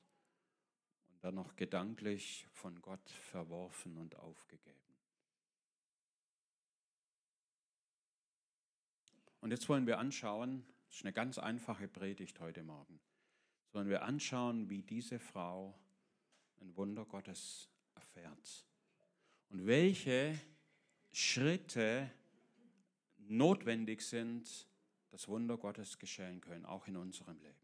[1.13, 4.79] und dann noch gedanklich von Gott verworfen und aufgegeben.
[9.39, 12.99] Und jetzt wollen wir anschauen, das ist eine ganz einfache Predigt heute Morgen,
[13.71, 15.73] wollen wir anschauen, wie diese Frau
[16.59, 18.65] ein Wunder Gottes erfährt
[19.47, 20.37] und welche
[21.13, 22.11] Schritte
[23.19, 24.67] notwendig sind,
[25.11, 27.55] dass Wunder Gottes geschehen können, auch in unserem Leben.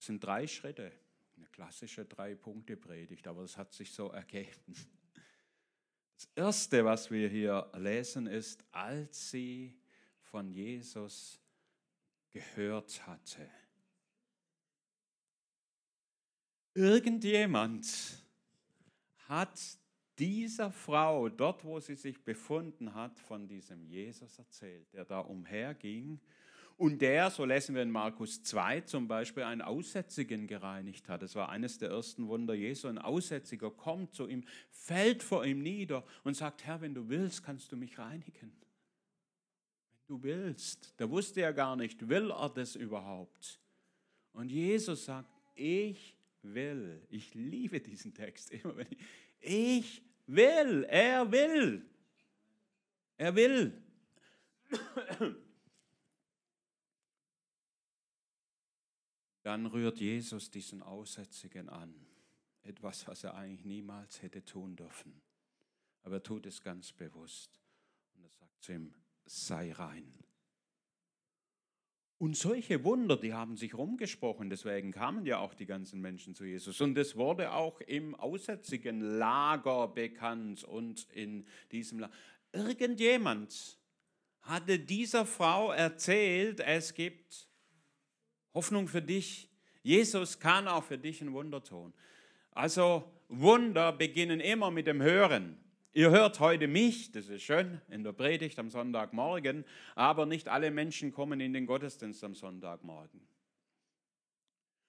[0.00, 0.90] Es sind drei Schritte,
[1.36, 4.74] eine klassische Drei-Punkte-Predigt, aber es hat sich so ergeben.
[6.16, 9.78] Das Erste, was wir hier lesen, ist, als sie
[10.20, 11.40] von Jesus
[12.34, 13.48] gehört hatte.
[16.74, 17.86] Irgendjemand
[19.28, 19.58] hat
[20.18, 26.20] dieser Frau, dort wo sie sich befunden hat, von diesem Jesus erzählt, der da umherging
[26.76, 31.22] und der, so lesen wir in Markus 2 zum Beispiel, einen Aussätzigen gereinigt hat.
[31.22, 32.88] Das war eines der ersten Wunder Jesu.
[32.88, 37.44] Ein Aussätziger kommt zu ihm, fällt vor ihm nieder und sagt, Herr, wenn du willst,
[37.44, 38.52] kannst du mich reinigen.
[40.06, 40.98] Du willst.
[40.98, 43.60] Der wusste ja gar nicht, will er das überhaupt?
[44.32, 47.06] Und Jesus sagt, ich will.
[47.08, 48.98] Ich liebe diesen Text immer, wenn ich,
[49.40, 51.88] ich will, er will.
[53.16, 53.82] Er will.
[59.42, 61.94] Dann rührt Jesus diesen Aussätzigen an.
[62.62, 65.20] Etwas, was er eigentlich niemals hätte tun dürfen.
[66.02, 67.60] Aber er tut es ganz bewusst.
[68.14, 70.12] Und er sagt zu ihm, sei rein.
[72.18, 76.44] Und solche Wunder, die haben sich rumgesprochen, deswegen kamen ja auch die ganzen Menschen zu
[76.44, 76.80] Jesus.
[76.80, 82.14] Und es wurde auch im aussätzigen Lager bekannt und in diesem Lager.
[82.52, 83.78] Irgendjemand
[84.42, 87.48] hatte dieser Frau erzählt, es gibt
[88.54, 89.50] Hoffnung für dich.
[89.82, 91.92] Jesus kann auch für dich ein Wunder tun.
[92.52, 95.58] Also Wunder beginnen immer mit dem Hören.
[95.96, 100.72] Ihr hört heute mich, das ist schön, in der Predigt am Sonntagmorgen, aber nicht alle
[100.72, 103.20] Menschen kommen in den Gottesdienst am Sonntagmorgen.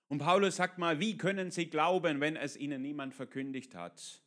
[0.07, 4.23] Und Paulus sagt mal, wie können sie glauben, wenn es ihnen niemand verkündigt hat?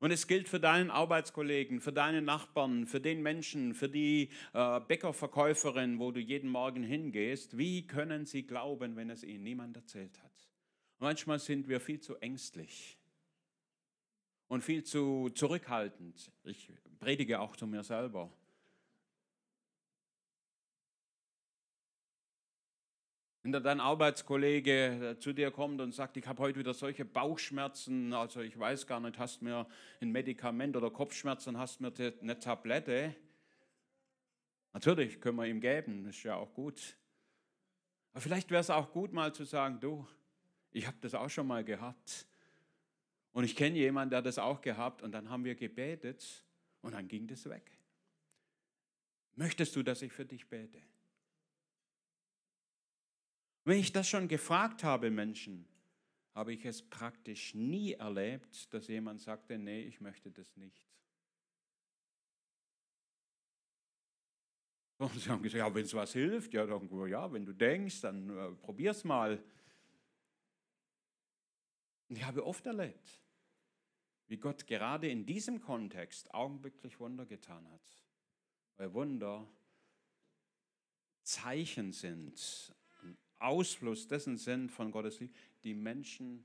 [0.00, 4.80] Und es gilt für deinen Arbeitskollegen, für deine Nachbarn, für den Menschen, für die äh,
[4.80, 7.56] Bäckerverkäuferin, wo du jeden Morgen hingehst.
[7.56, 10.30] Wie können sie glauben, wenn es ihnen niemand erzählt hat?
[10.98, 12.99] manchmal sind wir viel zu ängstlich
[14.50, 16.32] und viel zu zurückhaltend.
[16.42, 18.32] Ich predige auch zu mir selber.
[23.42, 28.40] Wenn dein Arbeitskollege zu dir kommt und sagt, ich habe heute wieder solche Bauchschmerzen, also
[28.40, 29.68] ich weiß gar nicht, hast mir
[30.00, 33.14] ein Medikament oder Kopfschmerzen, hast mir eine Tablette.
[34.72, 36.96] Natürlich können wir ihm geben, ist ja auch gut.
[38.12, 40.06] Aber vielleicht wäre es auch gut, mal zu sagen, du,
[40.72, 42.26] ich habe das auch schon mal gehabt.
[43.32, 46.44] Und ich kenne jemanden, der das auch gehabt und dann haben wir gebetet
[46.80, 47.70] und dann ging das weg.
[49.36, 50.82] Möchtest du, dass ich für dich bete?
[53.64, 55.66] Wenn ich das schon gefragt habe, Menschen,
[56.34, 60.88] habe ich es praktisch nie erlebt, dass jemand sagte, nee, ich möchte das nicht.
[64.98, 68.02] Und sie haben gesagt, ja, wenn es was hilft, ja, dann, ja, wenn du denkst,
[68.02, 69.42] dann äh, probier's mal.
[72.10, 73.22] Und ich habe oft erlebt,
[74.26, 78.04] wie Gott gerade in diesem Kontext augenblicklich Wunder getan hat.
[78.76, 79.48] Weil Wunder
[81.22, 86.44] Zeichen sind, ein Ausfluss dessen sind von Gottes Liebe, die Menschen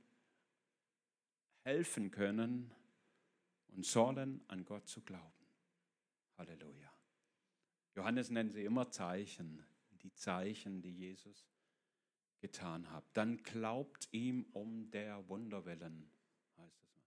[1.63, 2.71] helfen können
[3.69, 5.47] und sollen an Gott zu glauben.
[6.37, 6.93] Halleluja.
[7.95, 9.65] Johannes nennt sie immer Zeichen,
[10.03, 11.43] die Zeichen, die Jesus
[12.45, 16.11] getan habt, dann glaubt ihm um der Wunder willen,
[16.57, 17.03] heißt es.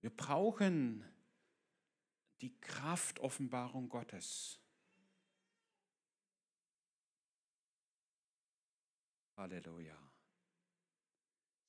[0.00, 1.04] Wir brauchen
[2.40, 4.60] die Kraftoffenbarung Gottes.
[9.36, 9.98] Halleluja.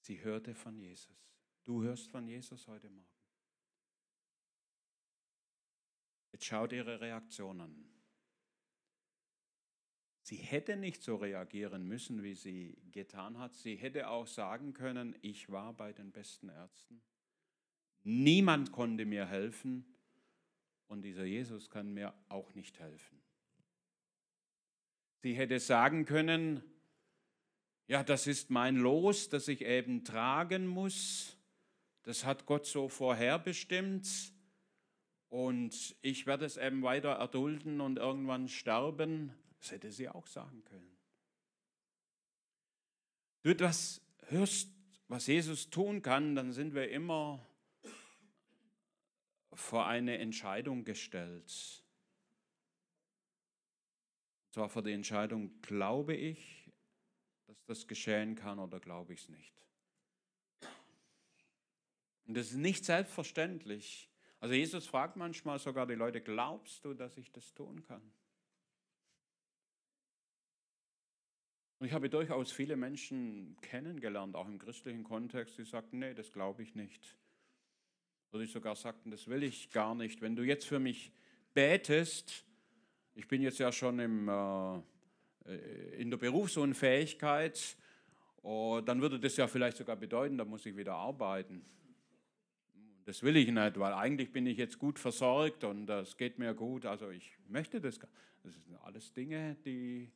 [0.01, 1.33] Sie hörte von Jesus.
[1.65, 3.09] Du hörst von Jesus heute Morgen.
[6.31, 7.92] Jetzt schaut ihre Reaktion an.
[10.33, 13.53] Sie hätte nicht so reagieren müssen, wie sie getan hat.
[13.53, 17.03] Sie hätte auch sagen können, ich war bei den besten Ärzten.
[18.01, 19.85] Niemand konnte mir helfen
[20.87, 23.21] und dieser Jesus kann mir auch nicht helfen.
[25.21, 26.63] Sie hätte sagen können,
[27.85, 31.37] ja, das ist mein Los, das ich eben tragen muss.
[32.01, 34.33] Das hat Gott so vorherbestimmt.
[35.29, 39.31] Und ich werde es eben weiter erdulden und irgendwann sterben.
[39.63, 40.97] Das hätte sie auch sagen können.
[43.43, 44.67] Du etwas hörst,
[45.07, 47.47] was Jesus tun kann, dann sind wir immer
[49.53, 51.81] vor eine Entscheidung gestellt.
[54.47, 56.69] Und zwar vor die Entscheidung, glaube ich,
[57.47, 59.65] dass das geschehen kann oder glaube ich es nicht.
[62.25, 64.09] Und das ist nicht selbstverständlich.
[64.41, 68.11] Also Jesus fragt manchmal sogar die Leute, glaubst du, dass ich das tun kann?
[71.83, 76.31] Und ich habe durchaus viele Menschen kennengelernt, auch im christlichen Kontext, die sagten, nee, das
[76.31, 77.17] glaube ich nicht.
[78.31, 80.21] Oder die sogar sagten, das will ich gar nicht.
[80.21, 81.11] Wenn du jetzt für mich
[81.53, 82.45] betest,
[83.15, 84.79] ich bin jetzt ja schon im, äh,
[85.97, 87.75] in der Berufsunfähigkeit,
[88.43, 91.65] oh, dann würde das ja vielleicht sogar bedeuten, da muss ich wieder arbeiten.
[93.03, 96.53] Das will ich nicht, weil eigentlich bin ich jetzt gut versorgt und das geht mir
[96.53, 96.85] gut.
[96.85, 97.99] Also ich möchte das.
[97.99, 98.09] gar
[98.41, 100.09] Das sind alles Dinge, die...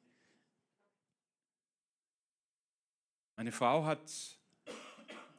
[3.37, 4.39] Meine Frau hat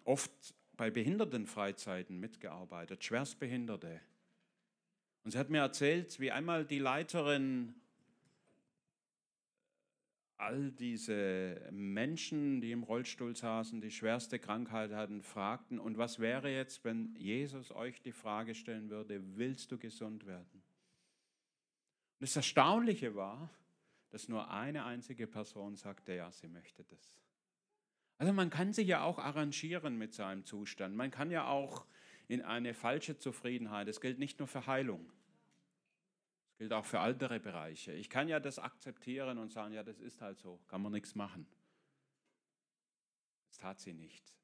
[0.05, 0.31] oft
[0.77, 4.01] bei Behindertenfreizeiten mitgearbeitet, Schwerstbehinderte.
[5.25, 7.75] Und sie hat mir erzählt, wie einmal die Leiterin
[10.37, 16.49] all diese Menschen, die im Rollstuhl saßen, die schwerste Krankheit hatten, fragten, und was wäre
[16.49, 20.63] jetzt, wenn Jesus euch die Frage stellen würde, willst du gesund werden?
[22.21, 23.51] Und das Erstaunliche war,
[24.11, 27.19] dass nur eine einzige Person sagte, ja, sie möchte das.
[28.19, 30.97] Also man kann sich ja auch arrangieren mit seinem Zustand.
[30.97, 31.87] Man kann ja auch
[32.27, 35.11] in eine falsche Zufriedenheit, das gilt nicht nur für Heilung,
[36.59, 37.93] Gilt auch für andere Bereiche.
[37.93, 41.15] Ich kann ja das akzeptieren und sagen, ja, das ist halt so, kann man nichts
[41.15, 41.47] machen.
[43.49, 44.35] Das tat sie nicht.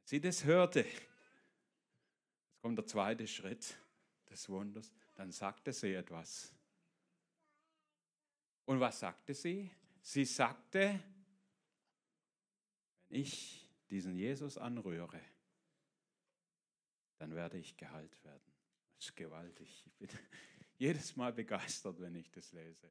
[0.00, 3.78] Als sie das hörte, jetzt kommt der zweite Schritt
[4.28, 6.52] des Wunders, dann sagte sie etwas.
[8.64, 9.70] Und was sagte sie?
[10.02, 10.98] Sie sagte,
[13.10, 15.20] ich diesen Jesus anrühre,
[17.18, 18.52] dann werde ich geheilt werden.
[18.96, 19.84] Das ist gewaltig.
[19.86, 20.08] Ich bin,
[20.78, 22.90] jedes Mal begeistert, wenn ich das lese.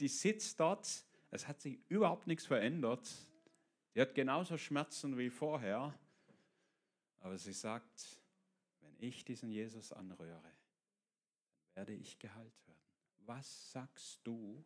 [0.00, 3.08] Die sitzt dort, es hat sich überhaupt nichts verändert.
[3.94, 5.98] Die hat genauso Schmerzen wie vorher.
[7.20, 8.20] Aber sie sagt,
[8.80, 10.52] wenn ich diesen Jesus anrühre,
[11.74, 12.80] werde ich geheilt werden.
[13.26, 14.64] Was sagst du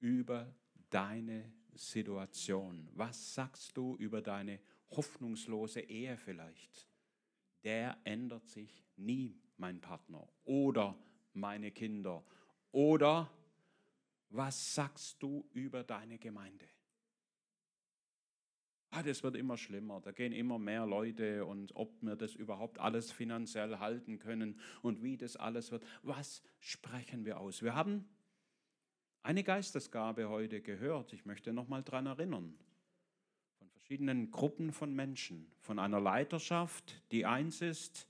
[0.00, 0.54] über
[0.90, 2.88] deine Situation?
[2.94, 6.88] Was sagst du über deine hoffnungslose Ehe vielleicht?
[7.64, 10.28] Der ändert sich nie, mein Partner.
[10.44, 10.96] Oder
[11.32, 12.24] meine Kinder?
[12.72, 13.30] Oder
[14.30, 16.66] was sagst du über deine Gemeinde?
[18.94, 22.78] Ah, das wird immer schlimmer, da gehen immer mehr Leute und ob wir das überhaupt
[22.78, 27.62] alles finanziell halten können und wie das alles wird, was sprechen wir aus?
[27.62, 28.06] Wir haben
[29.22, 32.58] eine Geistesgabe heute gehört, ich möchte nochmal daran erinnern,
[33.58, 38.08] von verschiedenen Gruppen von Menschen, von einer Leiterschaft, die eins ist,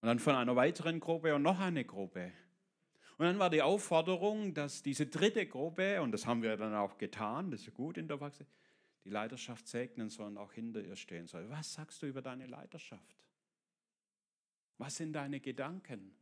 [0.00, 2.32] und dann von einer weiteren Gruppe und noch eine Gruppe.
[3.16, 6.98] Und dann war die Aufforderung, dass diese dritte Gruppe, und das haben wir dann auch
[6.98, 8.46] getan, das ist gut in der Wachse,
[9.04, 11.48] die Leiterschaft segnen soll und auch hinter ihr stehen soll.
[11.50, 13.16] Was sagst du über deine Leiterschaft?
[14.76, 16.14] Was sind deine Gedanken?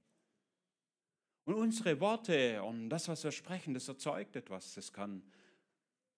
[1.46, 4.74] Und unsere Worte und das, was wir sprechen, das erzeugt etwas.
[4.74, 5.22] Das kann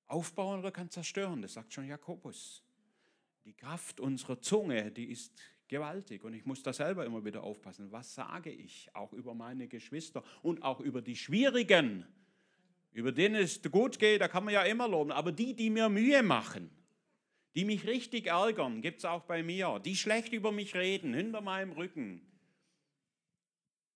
[0.06, 1.42] aufbauen oder kann zerstören.
[1.42, 2.64] Das sagt schon Jakobus.
[3.44, 5.38] Die Kraft unserer Zunge, die ist
[5.68, 6.24] gewaltig.
[6.24, 7.92] Und ich muss da selber immer wieder aufpassen.
[7.92, 12.06] Was sage ich auch über meine Geschwister und auch über die Schwierigen,
[12.92, 15.12] über denen es gut geht, da kann man ja immer loben.
[15.12, 16.70] Aber die, die mir Mühe machen,
[17.54, 19.78] die mich richtig ärgern, gibt es auch bei mir.
[19.84, 22.22] Die schlecht über mich reden, hinter meinem Rücken.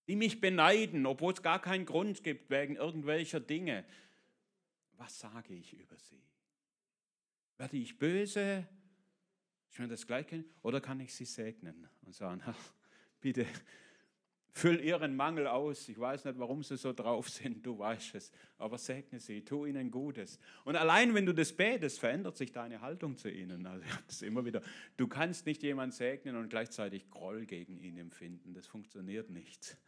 [0.09, 3.85] Die mich beneiden, obwohl es gar keinen Grund gibt wegen irgendwelcher Dinge.
[4.97, 6.23] Was sage ich über sie?
[7.57, 8.67] Werde ich böse?
[9.71, 10.45] Ich meine das gleich kennen.
[10.63, 12.43] Oder kann ich sie segnen und sagen,
[13.21, 13.47] bitte
[14.53, 15.89] füll ihren Mangel aus.
[15.89, 18.31] Ich weiß nicht, warum sie so drauf sind, du weißt es.
[18.59, 20.39] Aber segne sie, tu ihnen Gutes.
[20.65, 23.67] Und allein wenn du das betest, verändert sich deine Haltung zu ihnen.
[23.67, 24.63] Also ich habe immer wieder.
[24.97, 28.53] Du kannst nicht jemanden segnen und gleichzeitig Groll gegen ihn empfinden.
[28.53, 29.79] Das funktioniert nicht.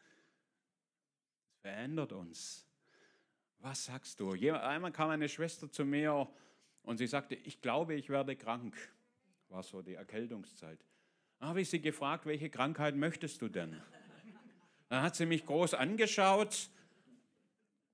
[1.64, 2.66] Verändert uns.
[3.60, 4.32] Was sagst du?
[4.32, 6.28] Einmal kam eine Schwester zu mir
[6.82, 8.76] und sie sagte, ich glaube, ich werde krank
[9.48, 10.78] war so die Erkältungszeit.
[11.38, 13.80] Dann habe ich sie gefragt, welche Krankheit möchtest du denn?
[14.90, 16.68] Dann hat sie mich groß angeschaut,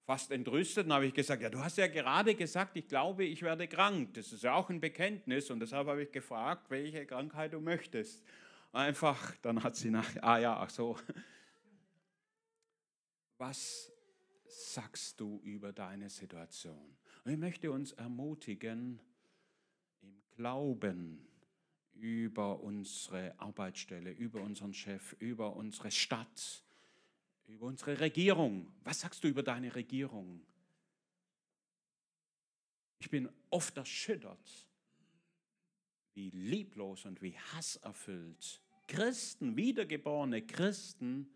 [0.05, 3.43] fast entrüstet und habe ich gesagt, ja, du hast ja gerade gesagt, ich glaube, ich
[3.43, 4.15] werde krank.
[4.15, 8.25] Das ist ja auch ein Bekenntnis und deshalb habe ich gefragt, welche Krankheit du möchtest.
[8.73, 10.99] Einfach, dann hat sie nach, ah ja, ach so.
[13.41, 13.91] Was
[14.45, 16.99] sagst du über deine Situation?
[17.25, 19.01] Und ich möchte uns ermutigen,
[20.03, 21.27] im Glauben
[21.95, 26.63] über unsere Arbeitsstelle, über unseren Chef, über unsere Stadt,
[27.47, 28.71] über unsere Regierung.
[28.85, 30.43] Was sagst du über deine Regierung?
[32.99, 34.69] Ich bin oft erschüttert,
[36.13, 41.33] wie lieblos und wie hasserfüllt Christen, wiedergeborene Christen,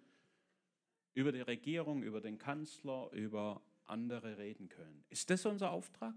[1.14, 5.04] über die Regierung, über den Kanzler, über andere reden können.
[5.10, 6.14] Ist das unser Auftrag?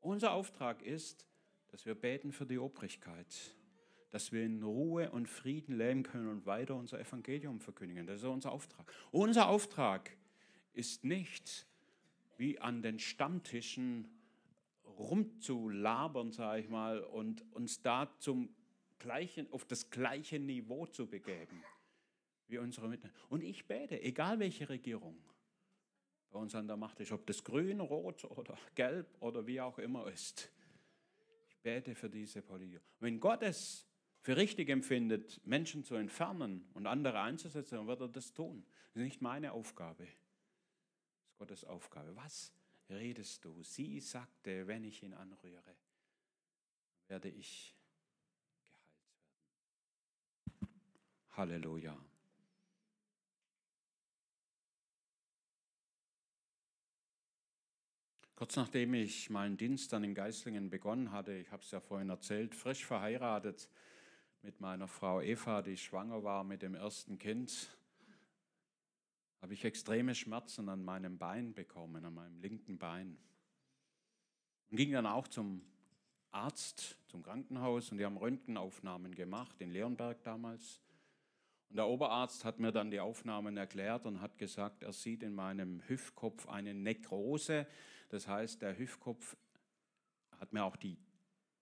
[0.00, 1.26] Unser Auftrag ist,
[1.68, 3.56] dass wir beten für die Obrigkeit,
[4.10, 8.06] dass wir in Ruhe und Frieden leben können und weiter unser Evangelium verkündigen.
[8.06, 8.92] Das ist unser Auftrag.
[9.10, 10.16] Unser Auftrag
[10.72, 11.66] ist nicht
[12.36, 14.08] wie an den Stammtischen
[14.84, 18.48] rumzulabern, sage ich mal, und uns da zum
[18.98, 21.62] gleichen, auf das gleiche Niveau zu begeben
[22.48, 23.18] wie unsere Mitmenschen.
[23.28, 25.16] Und ich bete, egal welche Regierung
[26.30, 29.78] bei uns an der Macht ist, ob das grün, rot oder gelb oder wie auch
[29.78, 30.50] immer ist.
[31.48, 32.82] Ich bete für diese Politik.
[33.00, 33.86] Wenn Gott es
[34.20, 38.64] für richtig empfindet, Menschen zu entfernen und andere einzusetzen, dann wird er das tun.
[38.88, 40.04] Das ist nicht meine Aufgabe.
[40.04, 42.14] Das ist Gottes Aufgabe.
[42.16, 42.52] Was
[42.90, 43.62] redest du?
[43.62, 45.76] Sie sagte, wenn ich ihn anrühre,
[47.06, 47.74] werde ich
[48.66, 49.06] geheilt
[50.60, 50.80] werden.
[51.30, 51.98] Halleluja.
[58.38, 62.08] Kurz nachdem ich meinen Dienst dann in Geislingen begonnen hatte, ich habe es ja vorhin
[62.08, 63.68] erzählt, frisch verheiratet
[64.42, 67.76] mit meiner Frau Eva, die schwanger war mit dem ersten Kind,
[69.42, 73.18] habe ich extreme Schmerzen an meinem Bein bekommen, an meinem linken Bein.
[74.70, 75.60] Und ging dann auch zum
[76.30, 80.80] Arzt, zum Krankenhaus und die haben Röntgenaufnahmen gemacht, in Leonberg damals.
[81.70, 85.34] Und der Oberarzt hat mir dann die Aufnahmen erklärt und hat gesagt, er sieht in
[85.34, 87.66] meinem Hüftkopf eine Nekrose.
[88.08, 89.36] Das heißt, der Hüftkopf
[90.40, 90.96] hat mir auch die,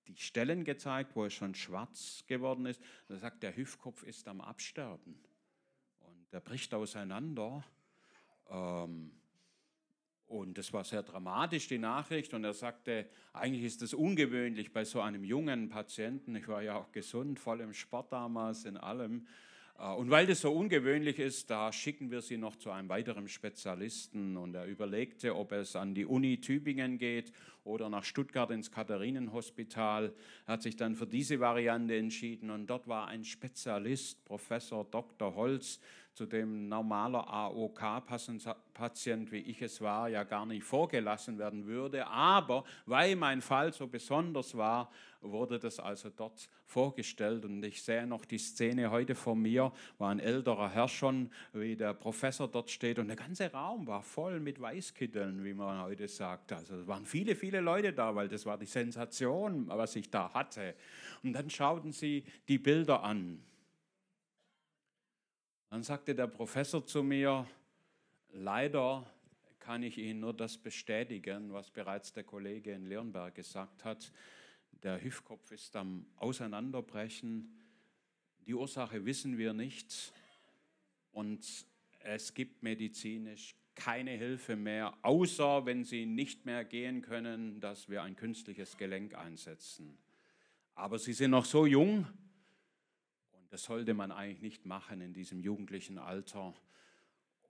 [0.06, 2.80] die Stellen gezeigt, wo es schon schwarz geworden ist.
[3.08, 5.18] Er sagt, der Hüftkopf ist am Absterben.
[6.00, 7.64] Und der bricht auseinander.
[8.48, 9.12] Ähm,
[10.26, 12.34] und das war sehr dramatisch, die Nachricht.
[12.34, 16.34] Und er sagte, eigentlich ist das ungewöhnlich bei so einem jungen Patienten.
[16.34, 19.26] Ich war ja auch gesund, voll im Sport damals, in allem.
[19.78, 23.28] Äh, und weil das so ungewöhnlich ist, da schicken wir sie noch zu einem weiteren
[23.28, 24.36] Spezialisten.
[24.36, 27.32] Und er überlegte, ob es an die Uni Tübingen geht
[27.64, 30.12] oder nach Stuttgart ins Katharinenhospital.
[30.46, 32.50] Er hat sich dann für diese Variante entschieden.
[32.50, 35.34] Und dort war ein Spezialist, Professor Dr.
[35.34, 35.80] Holz,
[36.16, 42.06] zu dem normaler AOK-Patient, wie ich es war, ja gar nicht vorgelassen werden würde.
[42.06, 44.90] Aber weil mein Fall so besonders war,
[45.20, 47.44] wurde das also dort vorgestellt.
[47.44, 51.76] Und ich sehe noch die Szene heute vor mir, war ein älterer Herr schon, wie
[51.76, 52.98] der Professor dort steht.
[52.98, 56.50] Und der ganze Raum war voll mit Weißkitteln, wie man heute sagt.
[56.50, 60.32] Also es waren viele, viele Leute da, weil das war die Sensation, was ich da
[60.32, 60.76] hatte.
[61.22, 63.42] Und dann schauten sie die Bilder an.
[65.76, 67.46] Dann sagte der Professor zu mir,
[68.32, 69.04] leider
[69.58, 74.10] kann ich Ihnen nur das bestätigen, was bereits der Kollege in Leonberg gesagt hat.
[74.82, 77.54] Der Hüftkopf ist am Auseinanderbrechen.
[78.46, 80.14] Die Ursache wissen wir nicht.
[81.12, 81.66] Und
[81.98, 88.02] es gibt medizinisch keine Hilfe mehr, außer wenn Sie nicht mehr gehen können, dass wir
[88.02, 89.98] ein künstliches Gelenk einsetzen.
[90.74, 92.06] Aber Sie sind noch so jung,
[93.50, 96.54] das sollte man eigentlich nicht machen in diesem jugendlichen Alter.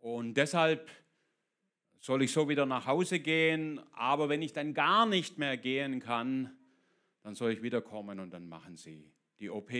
[0.01, 0.91] Und deshalb
[2.01, 6.01] soll ich so wieder nach Hause gehen, aber wenn ich dann gar nicht mehr gehen
[6.01, 6.57] kann,
[7.23, 9.73] dann soll ich wiederkommen und dann machen sie die OP.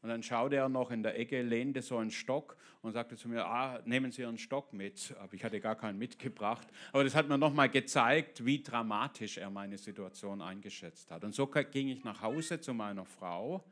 [0.00, 3.28] Und dann schaute er noch in der Ecke, lehnte so einen Stock und sagte zu
[3.28, 5.12] mir, ah, nehmen Sie Ihren Stock mit.
[5.18, 6.68] Aber ich hatte gar keinen mitgebracht.
[6.92, 11.24] Aber das hat mir nochmal gezeigt, wie dramatisch er meine Situation eingeschätzt hat.
[11.24, 13.64] Und so ging ich nach Hause zu meiner Frau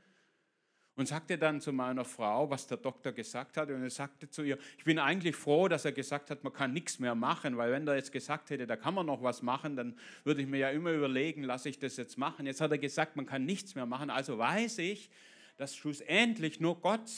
[0.96, 3.70] und sagte dann zu meiner Frau, was der Doktor gesagt hat.
[3.70, 6.72] Und er sagte zu ihr, ich bin eigentlich froh, dass er gesagt hat, man kann
[6.72, 9.76] nichts mehr machen, weil wenn er jetzt gesagt hätte, da kann man noch was machen,
[9.76, 12.46] dann würde ich mir ja immer überlegen, lasse ich das jetzt machen.
[12.46, 14.08] Jetzt hat er gesagt, man kann nichts mehr machen.
[14.08, 15.10] Also weiß ich,
[15.58, 17.10] dass schlussendlich nur Gott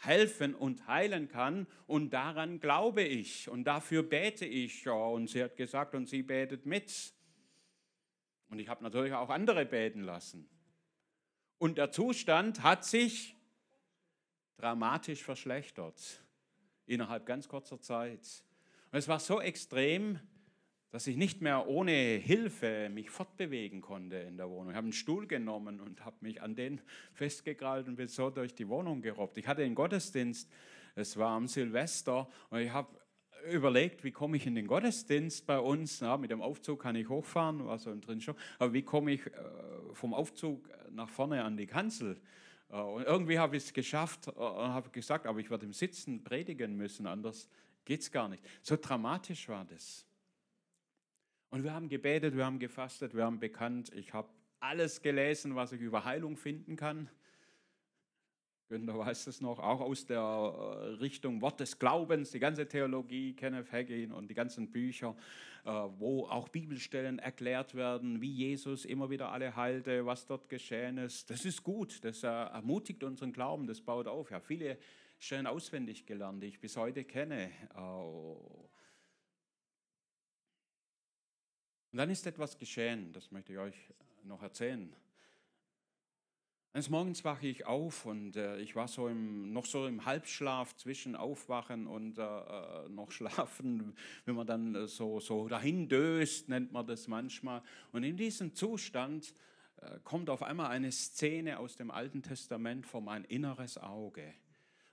[0.00, 4.88] helfen und heilen kann und daran glaube ich und dafür bete ich.
[4.88, 7.14] Und sie hat gesagt, und sie betet mit.
[8.48, 10.48] Und ich habe natürlich auch andere beten lassen.
[11.58, 13.36] Und der Zustand hat sich
[14.56, 16.22] dramatisch verschlechtert
[16.86, 18.44] innerhalb ganz kurzer Zeit.
[18.92, 20.20] Und es war so extrem,
[20.90, 24.70] dass ich nicht mehr ohne Hilfe mich fortbewegen konnte in der Wohnung.
[24.70, 26.80] Ich habe einen Stuhl genommen und habe mich an den
[27.12, 29.36] festgekrallt und bin so durch die Wohnung gerobbt.
[29.38, 30.50] Ich hatte einen Gottesdienst,
[30.94, 32.98] es war am Silvester und ich habe
[33.50, 36.00] überlegt, wie komme ich in den Gottesdienst bei uns.
[36.00, 39.26] Na, mit dem Aufzug kann ich hochfahren, war so drin schon, aber wie komme ich
[39.26, 39.30] äh,
[39.92, 42.20] vom Aufzug nach vorne an die Kanzel?
[42.70, 46.22] Äh, und irgendwie habe ich es geschafft und habe gesagt, aber ich werde im Sitzen
[46.24, 47.48] predigen müssen, anders
[47.84, 48.42] geht es gar nicht.
[48.62, 50.04] So dramatisch war das.
[51.50, 54.28] Und wir haben gebetet, wir haben gefastet, wir haben bekannt, ich habe
[54.60, 57.08] alles gelesen, was ich über Heilung finden kann.
[58.68, 63.34] Günther weiß es noch, auch aus der äh, Richtung Wort des Glaubens, die ganze Theologie,
[63.34, 65.16] Kenneth Hagin und die ganzen Bücher,
[65.64, 70.98] äh, wo auch Bibelstellen erklärt werden, wie Jesus immer wieder alle heilte, was dort geschehen
[70.98, 71.30] ist.
[71.30, 74.32] Das ist gut, das äh, ermutigt unseren Glauben, das baut auf.
[74.32, 74.78] Ja, viele
[75.18, 77.50] Stellen auswendig gelernt, die ich bis heute kenne.
[81.92, 83.94] Und dann ist etwas geschehen, das möchte ich euch
[84.24, 84.94] noch erzählen.
[86.72, 90.76] Eines Morgens wache ich auf und äh, ich war so im, noch so im Halbschlaf
[90.76, 93.96] zwischen Aufwachen und äh, äh noch Schlafen,
[94.26, 97.62] wenn man dann äh, so, so dahin döst, nennt man das manchmal.
[97.92, 99.34] Und in diesem Zustand
[99.78, 104.34] äh, kommt auf einmal eine Szene aus dem Alten Testament vor mein inneres Auge.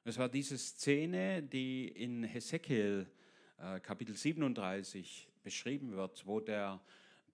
[0.05, 3.07] Es war diese Szene, die in Hesekiel
[3.57, 6.81] äh, Kapitel 37 beschrieben wird, wo der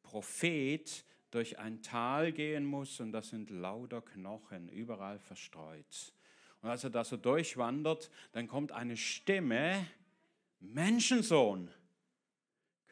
[0.04, 6.14] Prophet durch ein Tal gehen muss und das sind lauter Knochen, überall verstreut.
[6.62, 9.86] Und als er da so durchwandert, dann kommt eine Stimme,
[10.60, 11.72] Menschensohn,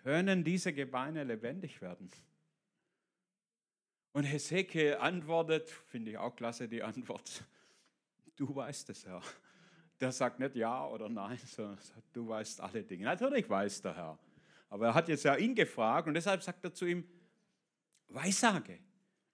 [0.04, 2.10] können diese Gebeine lebendig werden?
[4.14, 7.44] Und Hesekiel antwortet, finde ich auch klasse die Antwort,
[8.36, 9.22] du weißt es, Herr.
[10.00, 13.06] Der sagt nicht ja oder nein, sondern sagt, du weißt alle Dinge.
[13.06, 14.20] Natürlich weiß der Herr.
[14.70, 17.08] Aber er hat jetzt ja ihn gefragt und deshalb sagt er zu ihm,
[18.10, 18.80] Weissage,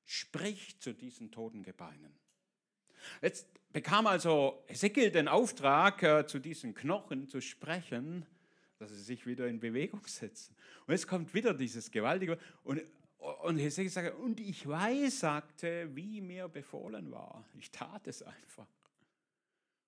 [0.06, 2.14] sprich zu diesen toten Gebeinen.
[3.22, 8.26] Jetzt bekam also Ezekiel den Auftrag, äh, zu diesen Knochen zu sprechen,
[8.78, 10.56] dass sie sich wieder in Bewegung setzen.
[10.86, 12.82] Und jetzt kommt wieder dieses gewaltige, und,
[13.18, 17.46] und Ezekiel sagt, und ich weiß, sagte, wie mir befohlen war.
[17.58, 18.68] Ich tat es einfach.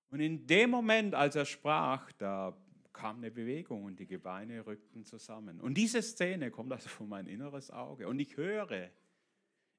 [0.10, 2.56] Und in dem Moment, als er sprach, da
[2.96, 5.60] kam eine Bewegung und die Gebeine rückten zusammen.
[5.60, 8.08] Und diese Szene kommt also vor mein inneres Auge.
[8.08, 8.90] Und ich höre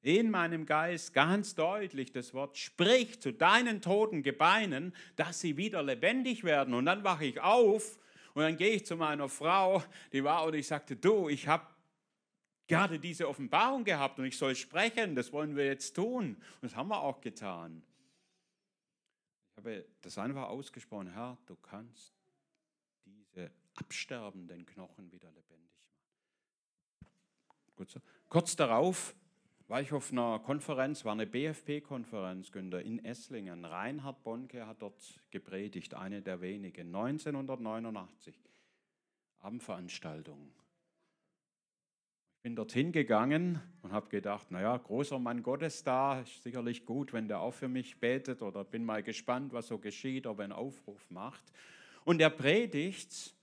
[0.02, 5.82] in meinem Geist ganz deutlich das Wort, sprich zu deinen toten Gebeinen, dass sie wieder
[5.82, 6.74] lebendig werden.
[6.74, 7.98] Und dann wache ich auf
[8.34, 11.66] und dann gehe ich zu meiner Frau, die war, und ich sagte, du, ich habe
[12.68, 16.36] gerade diese Offenbarung gehabt und ich soll sprechen, das wollen wir jetzt tun.
[16.36, 17.82] Und das haben wir auch getan.
[19.52, 22.15] Ich habe das einfach ausgesprochen, Herr, du kannst
[23.76, 25.72] absterbenden Knochen wieder lebendig
[27.76, 28.02] machen.
[28.28, 29.14] Kurz darauf
[29.68, 33.64] war ich auf einer Konferenz, war eine BFP-Konferenz, Günther, in Esslingen.
[33.64, 38.38] Reinhard Bonke hat dort gepredigt, eine der wenigen, 1989,
[39.40, 40.52] Abendveranstaltung.
[42.36, 47.12] Ich bin dorthin gegangen und habe gedacht, naja, großer Mann Gottes da, ist sicherlich gut,
[47.12, 50.44] wenn der auch für mich betet oder bin mal gespannt, was so geschieht, ob er
[50.44, 51.42] einen Aufruf macht.
[52.04, 53.36] Und er predigt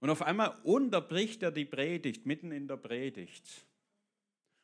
[0.00, 3.66] und auf einmal unterbricht er die Predigt, mitten in der Predigt.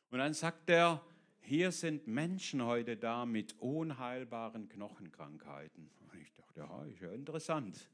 [0.09, 1.01] Und dann sagt er,
[1.39, 5.89] hier sind Menschen heute da mit unheilbaren Knochenkrankheiten.
[5.99, 7.89] Und ich dachte, ja, ist ja interessant.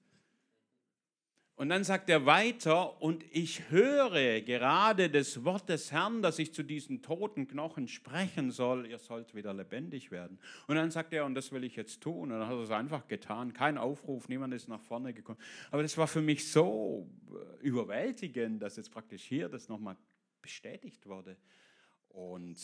[1.57, 6.53] Und dann sagt er weiter, und ich höre gerade das Wort des Herrn, dass ich
[6.53, 10.37] zu diesen toten Knochen sprechen soll, ihr sollt wieder lebendig werden.
[10.67, 12.31] Und dann sagt er, und das will ich jetzt tun.
[12.31, 15.39] Und dann hat er es einfach getan, kein Aufruf, niemand ist nach vorne gekommen.
[15.71, 19.97] Aber das war für mich so äh, überwältigend, dass jetzt praktisch hier das nochmal
[20.43, 21.37] bestätigt wurde.
[22.09, 22.59] Und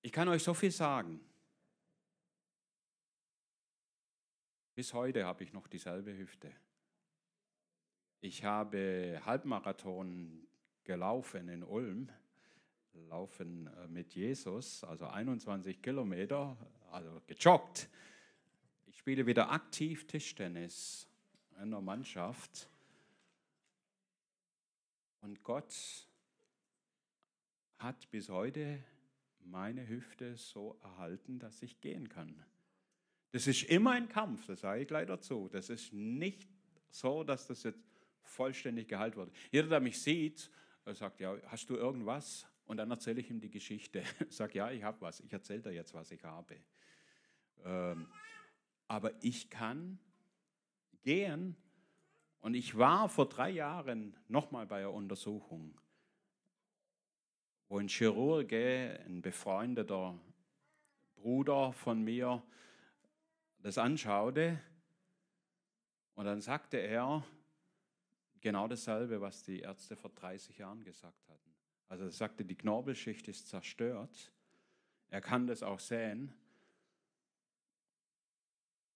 [0.00, 1.20] ich kann euch so viel sagen.
[4.74, 6.52] Bis heute habe ich noch dieselbe Hüfte.
[8.24, 10.46] Ich habe Halbmarathon
[10.84, 12.08] gelaufen in Ulm,
[13.08, 16.56] laufen äh, mit Jesus, also 21 Kilometer,
[16.92, 17.88] also gejoggt.
[18.86, 21.08] Ich spiele wieder aktiv Tischtennis
[21.60, 22.68] in der Mannschaft.
[25.22, 25.74] Und Gott
[27.78, 28.84] hat bis heute
[29.40, 32.40] meine Hüfte so erhalten, dass ich gehen kann.
[33.32, 35.48] Das ist immer ein Kampf, das sage ich leider zu.
[35.48, 36.48] Das ist nicht
[36.88, 37.91] so, dass das jetzt
[38.22, 39.32] vollständig geheilt wurde.
[39.50, 40.50] Jeder, der mich sieht,
[40.86, 42.46] sagt, ja, hast du irgendwas?
[42.64, 44.02] Und dann erzähle ich ihm die Geschichte.
[44.28, 45.20] Sag, ja, ich habe was.
[45.20, 46.56] Ich erzähle dir jetzt, was ich habe.
[47.64, 48.08] Ähm,
[48.88, 49.98] aber ich kann
[51.02, 51.56] gehen
[52.40, 55.80] Und ich war vor drei Jahren nochmal bei einer Untersuchung,
[57.68, 60.18] wo ein Chirurg, ein befreundeter
[61.14, 62.42] Bruder von mir,
[63.60, 64.60] das anschaute.
[66.14, 67.24] Und dann sagte er
[68.42, 71.54] genau dasselbe, was die Ärzte vor 30 Jahren gesagt hatten.
[71.88, 74.32] Also er sagte, die Knorpelschicht ist zerstört.
[75.08, 76.34] Er kann das auch sehen.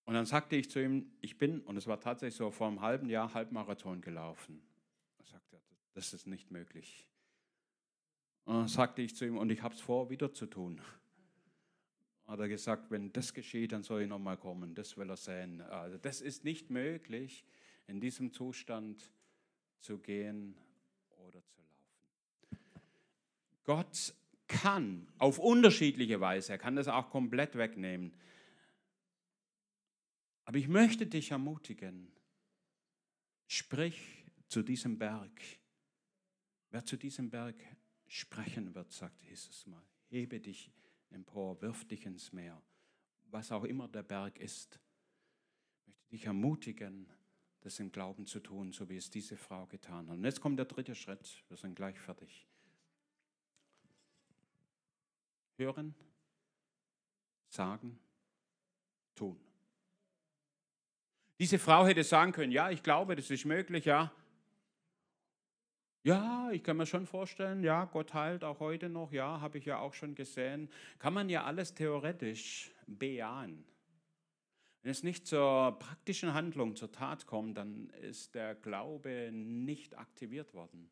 [0.04, 2.80] Und dann sagte ich zu ihm, ich bin, und es war tatsächlich so, vor einem
[2.80, 4.62] halben Jahr Halbmarathon gelaufen.
[5.18, 5.60] Er sagte,
[5.94, 7.06] das ist nicht möglich.
[8.44, 10.80] Und dann sagte ich zu ihm, und ich habe es vor, wieder zu tun.
[12.26, 14.74] Hat er gesagt, wenn das geschieht, dann soll ich nochmal kommen.
[14.74, 15.60] Das will er sehen.
[15.60, 17.44] Also das ist nicht möglich,
[17.88, 19.12] in diesem Zustand
[19.80, 20.56] zu gehen
[21.26, 22.80] oder zu laufen.
[23.64, 24.14] Gott
[24.46, 28.12] kann auf unterschiedliche Weise, er kann das auch komplett wegnehmen,
[30.44, 32.12] aber ich möchte dich ermutigen,
[33.48, 35.42] sprich zu diesem Berg.
[36.70, 37.56] Wer zu diesem Berg
[38.06, 40.70] sprechen wird, sagt Jesus mal, hebe dich
[41.10, 42.62] empor, wirf dich ins Meer,
[43.26, 44.78] was auch immer der Berg ist.
[45.78, 47.12] Ich möchte dich ermutigen,
[47.66, 50.16] das im Glauben zu tun, so wie es diese Frau getan hat.
[50.16, 52.46] Und jetzt kommt der dritte Schritt, wir sind gleich fertig.
[55.58, 55.92] Hören,
[57.48, 57.98] sagen,
[59.16, 59.36] tun.
[61.40, 64.12] Diese Frau hätte sagen können, ja, ich glaube, das ist möglich, ja.
[66.04, 69.64] Ja, ich kann mir schon vorstellen, ja, Gott heilt auch heute noch, ja, habe ich
[69.64, 70.70] ja auch schon gesehen.
[71.00, 73.64] Kann man ja alles theoretisch bejahen.
[74.86, 80.54] Wenn es nicht zur praktischen Handlung, zur Tat kommt, dann ist der Glaube nicht aktiviert
[80.54, 80.88] worden.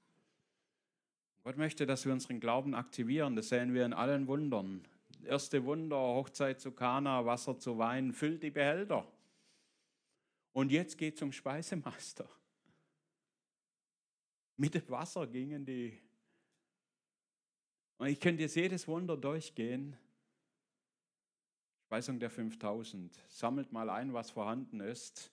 [1.45, 3.37] Gott möchte, dass wir unseren Glauben aktivieren.
[3.37, 4.83] Das sehen wir in allen Wundern.
[5.23, 9.07] Erste Wunder, Hochzeit zu Kana, Wasser zu Wein, füllt die Behälter.
[10.55, 12.29] Und jetzt geht zum Speisemeister.
[14.57, 15.97] Mit dem Wasser gingen die.
[17.99, 19.97] Und ich könnte jetzt jedes Wunder durchgehen.
[21.87, 23.15] Speisung der 5000.
[23.29, 25.31] Sammelt mal ein, was vorhanden ist.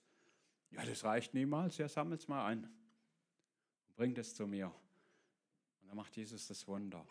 [0.71, 1.77] Ja, das reicht niemals.
[1.77, 2.69] Ja, sammelt es mal ein.
[3.95, 4.67] Bringt es zu mir.
[5.81, 7.05] Und dann macht Jesus das Wunder.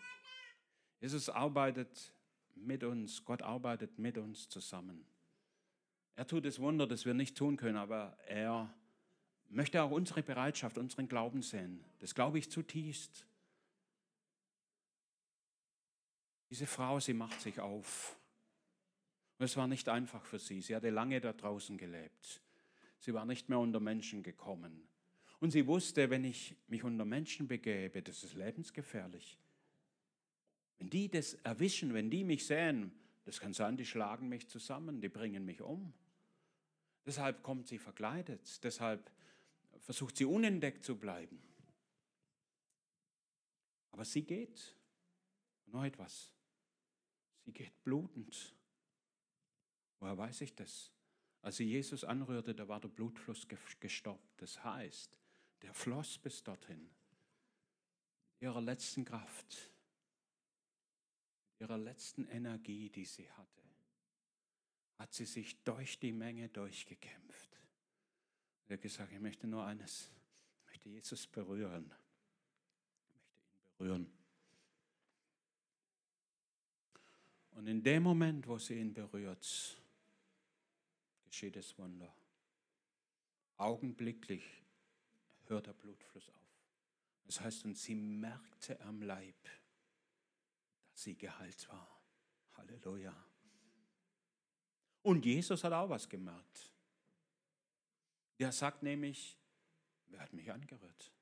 [1.00, 2.14] Jesus arbeitet
[2.54, 3.24] mit uns.
[3.24, 5.06] Gott arbeitet mit uns zusammen.
[6.16, 8.74] Er tut das Wunder, das wir nicht tun können, aber er
[9.48, 11.82] möchte auch unsere Bereitschaft, unseren Glauben sehen.
[11.98, 13.26] Das glaube ich zutiefst.
[16.50, 18.19] Diese Frau, sie macht sich auf.
[19.40, 20.60] Und es war nicht einfach für sie.
[20.60, 22.42] Sie hatte lange da draußen gelebt.
[22.98, 24.86] Sie war nicht mehr unter Menschen gekommen.
[25.38, 29.38] Und sie wusste, wenn ich mich unter Menschen begebe, das ist lebensgefährlich.
[30.76, 32.92] Wenn die das erwischen, wenn die mich sehen,
[33.24, 35.94] das kann sein, die schlagen mich zusammen, die bringen mich um.
[37.06, 39.10] Deshalb kommt sie verkleidet, deshalb
[39.78, 41.40] versucht sie unentdeckt zu bleiben.
[43.90, 44.76] Aber sie geht.
[45.68, 46.30] Noch etwas.
[47.46, 48.54] Sie geht blutend.
[50.00, 50.90] Woher weiß ich das?
[51.42, 53.46] Als sie Jesus anrührte, da war der Blutfluss
[53.80, 54.42] gestoppt.
[54.42, 55.16] Das heißt,
[55.62, 56.90] der floss bis dorthin.
[58.40, 59.70] Ihrer letzten Kraft,
[61.58, 63.60] ihrer letzten Energie, die sie hatte
[65.00, 67.58] hat sie sich durch die Menge durchgekämpft.
[68.66, 70.12] Sie hat gesagt, ich möchte nur eines,
[70.58, 71.86] ich möchte Jesus berühren.
[71.86, 74.12] Ich möchte ihn berühren.
[77.52, 79.79] Und in dem Moment, wo sie ihn berührt,
[81.30, 82.14] geschieht das Wunder.
[83.56, 84.44] Augenblicklich
[85.46, 86.34] hört der Blutfluss auf.
[87.24, 89.42] Das heißt, und sie merkte am Leib,
[90.90, 92.00] dass sie geheilt war.
[92.56, 93.14] Halleluja.
[95.02, 96.72] Und Jesus hat auch was gemerkt.
[98.38, 99.38] Der sagt nämlich,
[100.08, 101.12] wer hat mich angerührt?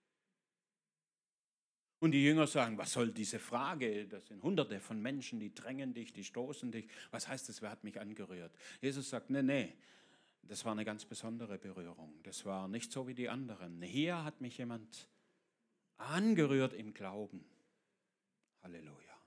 [2.00, 4.06] Und die Jünger sagen, was soll diese Frage?
[4.06, 6.88] Das sind hunderte von Menschen, die drängen dich, die stoßen dich.
[7.10, 8.54] Was heißt das, wer hat mich angerührt?
[8.80, 9.76] Jesus sagt, nee, nee,
[10.48, 12.22] das war eine ganz besondere Berührung.
[12.22, 13.82] Das war nicht so wie die anderen.
[13.82, 15.06] Hier hat mich jemand
[15.98, 17.44] angerührt im Glauben.
[18.62, 19.18] Halleluja.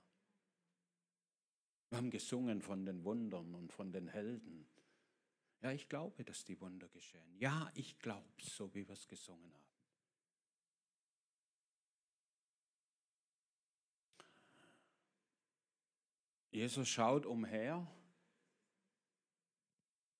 [1.90, 4.66] Wir haben gesungen von den Wundern und von den Helden.
[5.60, 7.38] Ja, ich glaube, dass die Wunder geschehen.
[7.38, 9.62] Ja, ich glaube so wie wir es gesungen haben.
[16.50, 17.86] Jesus schaut umher,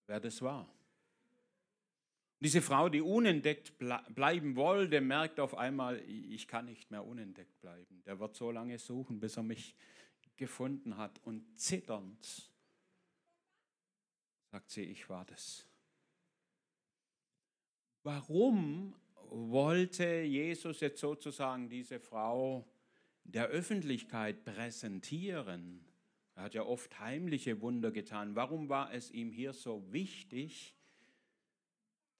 [0.06, 0.72] wer das war.
[2.42, 8.02] Diese Frau, die unentdeckt bleiben wollte, merkt auf einmal, ich kann nicht mehr unentdeckt bleiben.
[8.04, 9.76] Der wird so lange suchen, bis er mich
[10.36, 12.52] gefunden hat und zitternd
[14.50, 15.66] sagt sie, ich war das.
[18.02, 22.66] Warum wollte Jesus jetzt sozusagen diese Frau
[23.24, 25.84] der Öffentlichkeit präsentieren.
[26.34, 28.34] Er hat ja oft heimliche Wunder getan.
[28.34, 30.74] Warum war es ihm hier so wichtig,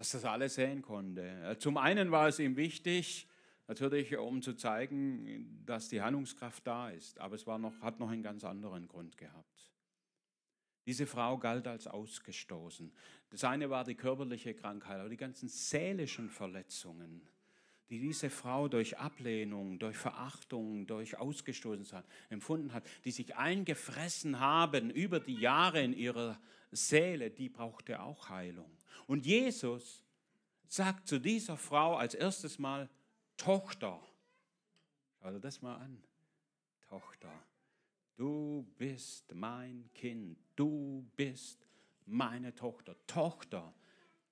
[0.03, 1.57] dass das alles sehen konnte?
[1.61, 3.29] Zum einen war es ihm wichtig,
[3.69, 8.11] natürlich um zu zeigen, dass die Handlungskraft da ist, aber es war noch, hat noch
[8.11, 9.71] einen ganz anderen Grund gehabt.
[10.87, 12.93] Diese Frau galt als ausgestoßen.
[13.31, 17.23] Das eine war die körperliche Krankheit, aber die ganzen seelischen Verletzungen,
[17.89, 24.91] die diese Frau durch Ablehnung, durch Verachtung, durch Ausgestoßenheit empfunden hat, die sich eingefressen haben
[24.91, 26.41] über die Jahre in ihrer
[26.73, 28.82] Seele, die brauchte auch Heilung.
[29.07, 30.05] Und Jesus
[30.67, 32.89] sagt zu dieser Frau als erstes Mal,
[33.37, 34.01] Tochter,
[35.21, 36.03] schau dir das mal an,
[36.89, 37.33] Tochter,
[38.17, 41.67] du bist mein Kind, du bist
[42.07, 42.97] meine Tochter.
[43.07, 43.75] Tochter,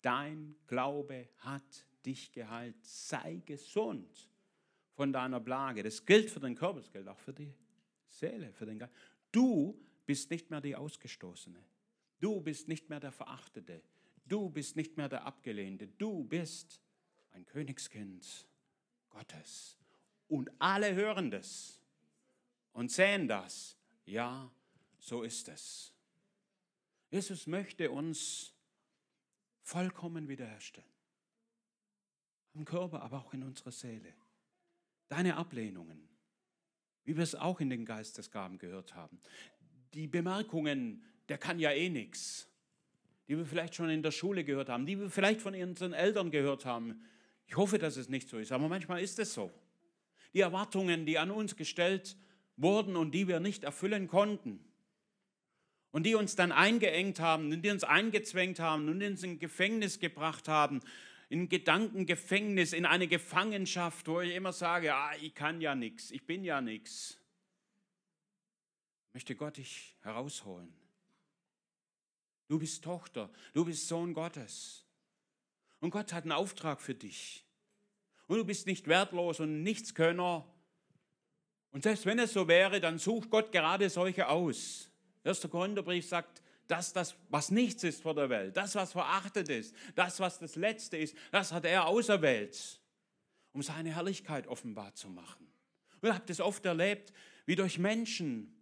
[0.03, 2.77] dein Glaube hat dich geheilt.
[2.83, 4.29] Sei gesund
[4.95, 5.83] von deiner Plage.
[5.83, 7.53] Das gilt für den Körper, das gilt auch für die
[8.07, 8.93] Seele, für den Geist.
[9.33, 11.63] Du bist nicht mehr die Ausgestoßene.
[12.21, 13.83] Du bist nicht mehr der Verachtete.
[14.31, 15.89] Du bist nicht mehr der Abgelehnte.
[15.89, 16.81] Du bist
[17.33, 18.47] ein Königskind
[19.11, 19.77] Gottes.
[20.29, 21.81] Und alle hören das
[22.73, 23.77] und sehen das.
[24.07, 24.49] Ja,
[25.01, 25.93] so ist es.
[27.11, 28.55] Jesus möchte uns
[29.63, 30.89] vollkommen wiederherstellen.
[32.55, 34.15] Im Körper, aber auch in unserer Seele.
[35.09, 36.09] Deine Ablehnungen,
[37.03, 39.21] wie wir es auch in den Geistesgaben gehört haben.
[39.93, 42.50] Die Bemerkungen, der kann ja eh nichts,
[43.31, 46.33] die wir vielleicht schon in der Schule gehört haben, die wir vielleicht von unseren Eltern
[46.33, 47.01] gehört haben.
[47.47, 49.53] Ich hoffe, dass es nicht so ist, aber manchmal ist es so.
[50.35, 52.17] Die Erwartungen, die an uns gestellt
[52.57, 54.59] wurden und die wir nicht erfüllen konnten
[55.93, 60.01] und die uns dann eingeengt haben und die uns eingezwängt haben und uns in Gefängnis
[60.01, 60.81] gebracht haben,
[61.29, 66.27] in Gedankengefängnis, in eine Gefangenschaft, wo ich immer sage, ah, ich kann ja nichts, ich
[66.27, 67.17] bin ja nichts.
[69.13, 70.80] Möchte Gott dich herausholen.
[72.51, 74.85] Du bist Tochter, du bist Sohn Gottes.
[75.79, 77.47] Und Gott hat einen Auftrag für dich.
[78.27, 80.53] Und du bist nicht wertlos und Nichtskönner.
[81.71, 84.91] Und selbst wenn es so wäre, dann sucht Gott gerade solche aus.
[85.23, 85.49] 1.
[85.49, 90.19] Korintherbrief sagt, dass das, was nichts ist vor der Welt, das, was verachtet ist, das,
[90.19, 92.81] was das Letzte ist, das hat er auserwählt,
[93.53, 95.47] um seine Herrlichkeit offenbar zu machen.
[96.01, 97.13] Und ihr habt es oft erlebt,
[97.47, 98.60] wie durch Menschen,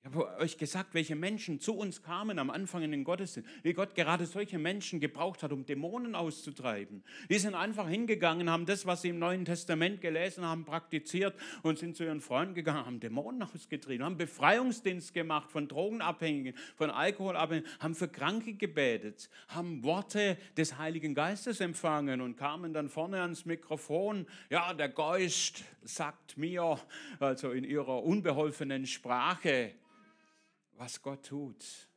[0.00, 3.72] ich habe euch gesagt, welche Menschen zu uns kamen am Anfang in den Gottesdienst, wie
[3.74, 7.02] Gott gerade solche Menschen gebraucht hat, um Dämonen auszutreiben.
[7.28, 11.78] Die sind einfach hingegangen, haben das, was sie im Neuen Testament gelesen haben, praktiziert und
[11.78, 17.70] sind zu ihren Freunden gegangen, haben Dämonen ausgetrieben, haben Befreiungsdienst gemacht von Drogenabhängigen, von Alkoholabhängigen,
[17.80, 23.44] haben für Kranke gebetet, haben Worte des Heiligen Geistes empfangen und kamen dann vorne ans
[23.44, 24.26] Mikrofon.
[24.48, 26.78] Ja, der Geist sagt mir,
[27.20, 29.72] also in ihrer unbeholfenen Sprache,
[30.78, 31.88] was Gott tut.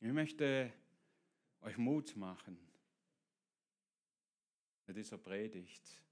[0.00, 0.72] Ich möchte
[1.60, 2.58] euch Mut machen
[4.86, 6.02] mit dieser Predigt,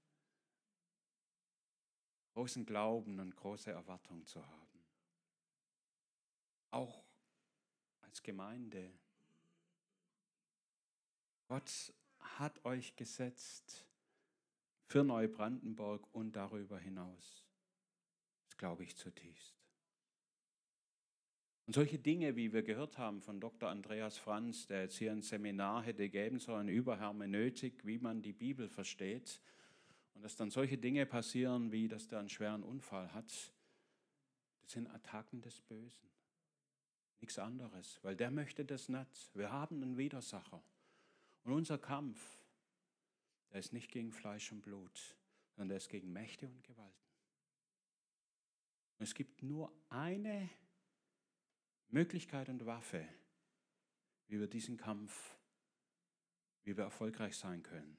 [2.33, 4.85] großen Glauben und große Erwartung zu haben.
[6.69, 7.03] Auch
[8.01, 8.93] als Gemeinde.
[11.47, 13.87] Gott hat euch gesetzt
[14.87, 17.47] für Neubrandenburg und darüber hinaus.
[18.47, 19.54] Das glaube ich zutiefst.
[21.67, 23.69] Und solche Dinge, wie wir gehört haben von Dr.
[23.69, 28.33] Andreas Franz, der jetzt hier ein Seminar hätte geben sollen über Hermeneutik, wie man die
[28.33, 29.41] Bibel versteht,
[30.13, 33.31] und dass dann solche Dinge passieren, wie dass der einen schweren Unfall hat,
[34.61, 36.09] das sind Attacken des Bösen.
[37.19, 39.35] Nichts anderes, weil der möchte das nicht.
[39.35, 40.61] Wir haben einen Widersacher.
[41.43, 42.39] Und unser Kampf,
[43.51, 45.17] der ist nicht gegen Fleisch und Blut,
[45.55, 46.93] sondern der ist gegen Mächte und Gewalten.
[48.99, 50.49] Es gibt nur eine
[51.89, 53.07] Möglichkeit und Waffe,
[54.27, 55.37] wie wir diesen Kampf,
[56.63, 57.97] wie wir erfolgreich sein können.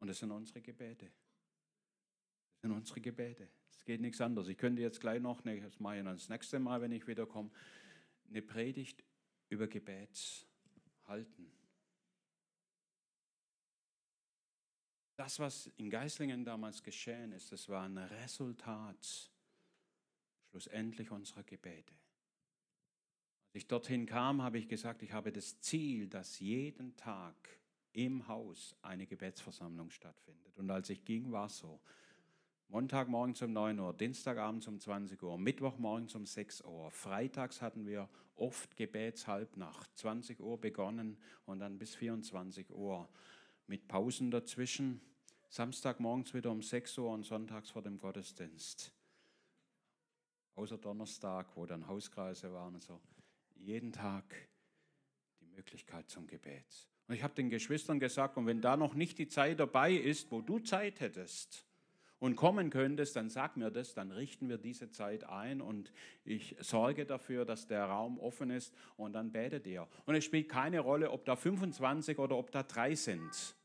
[0.00, 1.06] Und das sind unsere Gebete.
[1.06, 3.48] Das sind unsere Gebete.
[3.70, 4.48] Es geht nichts anderes.
[4.48, 7.50] Ich könnte jetzt gleich noch, das mache ich dann das nächste Mal, wenn ich wiederkomme,
[8.28, 9.02] eine Predigt
[9.48, 10.46] über Gebet
[11.06, 11.50] halten.
[15.16, 19.32] Das, was in Geislingen damals geschehen ist, das war ein Resultat
[20.50, 21.94] schlussendlich unserer Gebete.
[23.48, 27.34] Als ich dorthin kam, habe ich gesagt, ich habe das Ziel, dass jeden Tag
[27.92, 30.56] im Haus eine Gebetsversammlung stattfindet.
[30.58, 31.80] Und als ich ging, war es so.
[32.68, 36.90] Montagmorgen um 9 Uhr, Dienstagabend um 20 Uhr, Mittwochmorgen um 6 Uhr.
[36.90, 43.08] Freitags hatten wir oft Gebetshalbnacht, 20 Uhr begonnen und dann bis 24 Uhr.
[43.66, 45.00] mit Pausen dazwischen.
[45.48, 48.92] Samstagmorgens wieder um 6 Uhr und sonntags vor dem Gottesdienst.
[50.54, 52.74] Außer Donnerstag, wo dann Hauskreise waren.
[52.74, 53.00] Also
[53.58, 54.24] jeden Tag
[55.40, 56.88] die Möglichkeit zum Gebet.
[57.06, 60.30] Und ich habe den Geschwistern gesagt, und wenn da noch nicht die Zeit dabei ist,
[60.30, 61.64] wo du Zeit hättest,
[62.20, 65.92] und kommen könntest, dann sag mir das, dann richten wir diese Zeit ein und
[66.24, 69.86] ich sorge dafür, dass der Raum offen ist und dann betet ihr.
[70.04, 73.56] Und es spielt keine Rolle, ob da 25 oder ob da drei sind.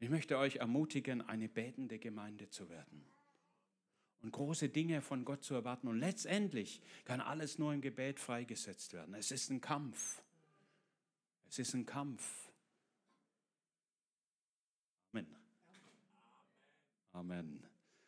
[0.00, 3.04] Ich möchte euch ermutigen, eine betende Gemeinde zu werden
[4.22, 5.88] und große Dinge von Gott zu erwarten.
[5.88, 9.14] Und letztendlich kann alles nur im Gebet freigesetzt werden.
[9.14, 10.22] Es ist ein Kampf.
[11.48, 12.50] Es ist ein Kampf.
[15.12, 15.26] Amen.
[17.12, 17.77] Amen.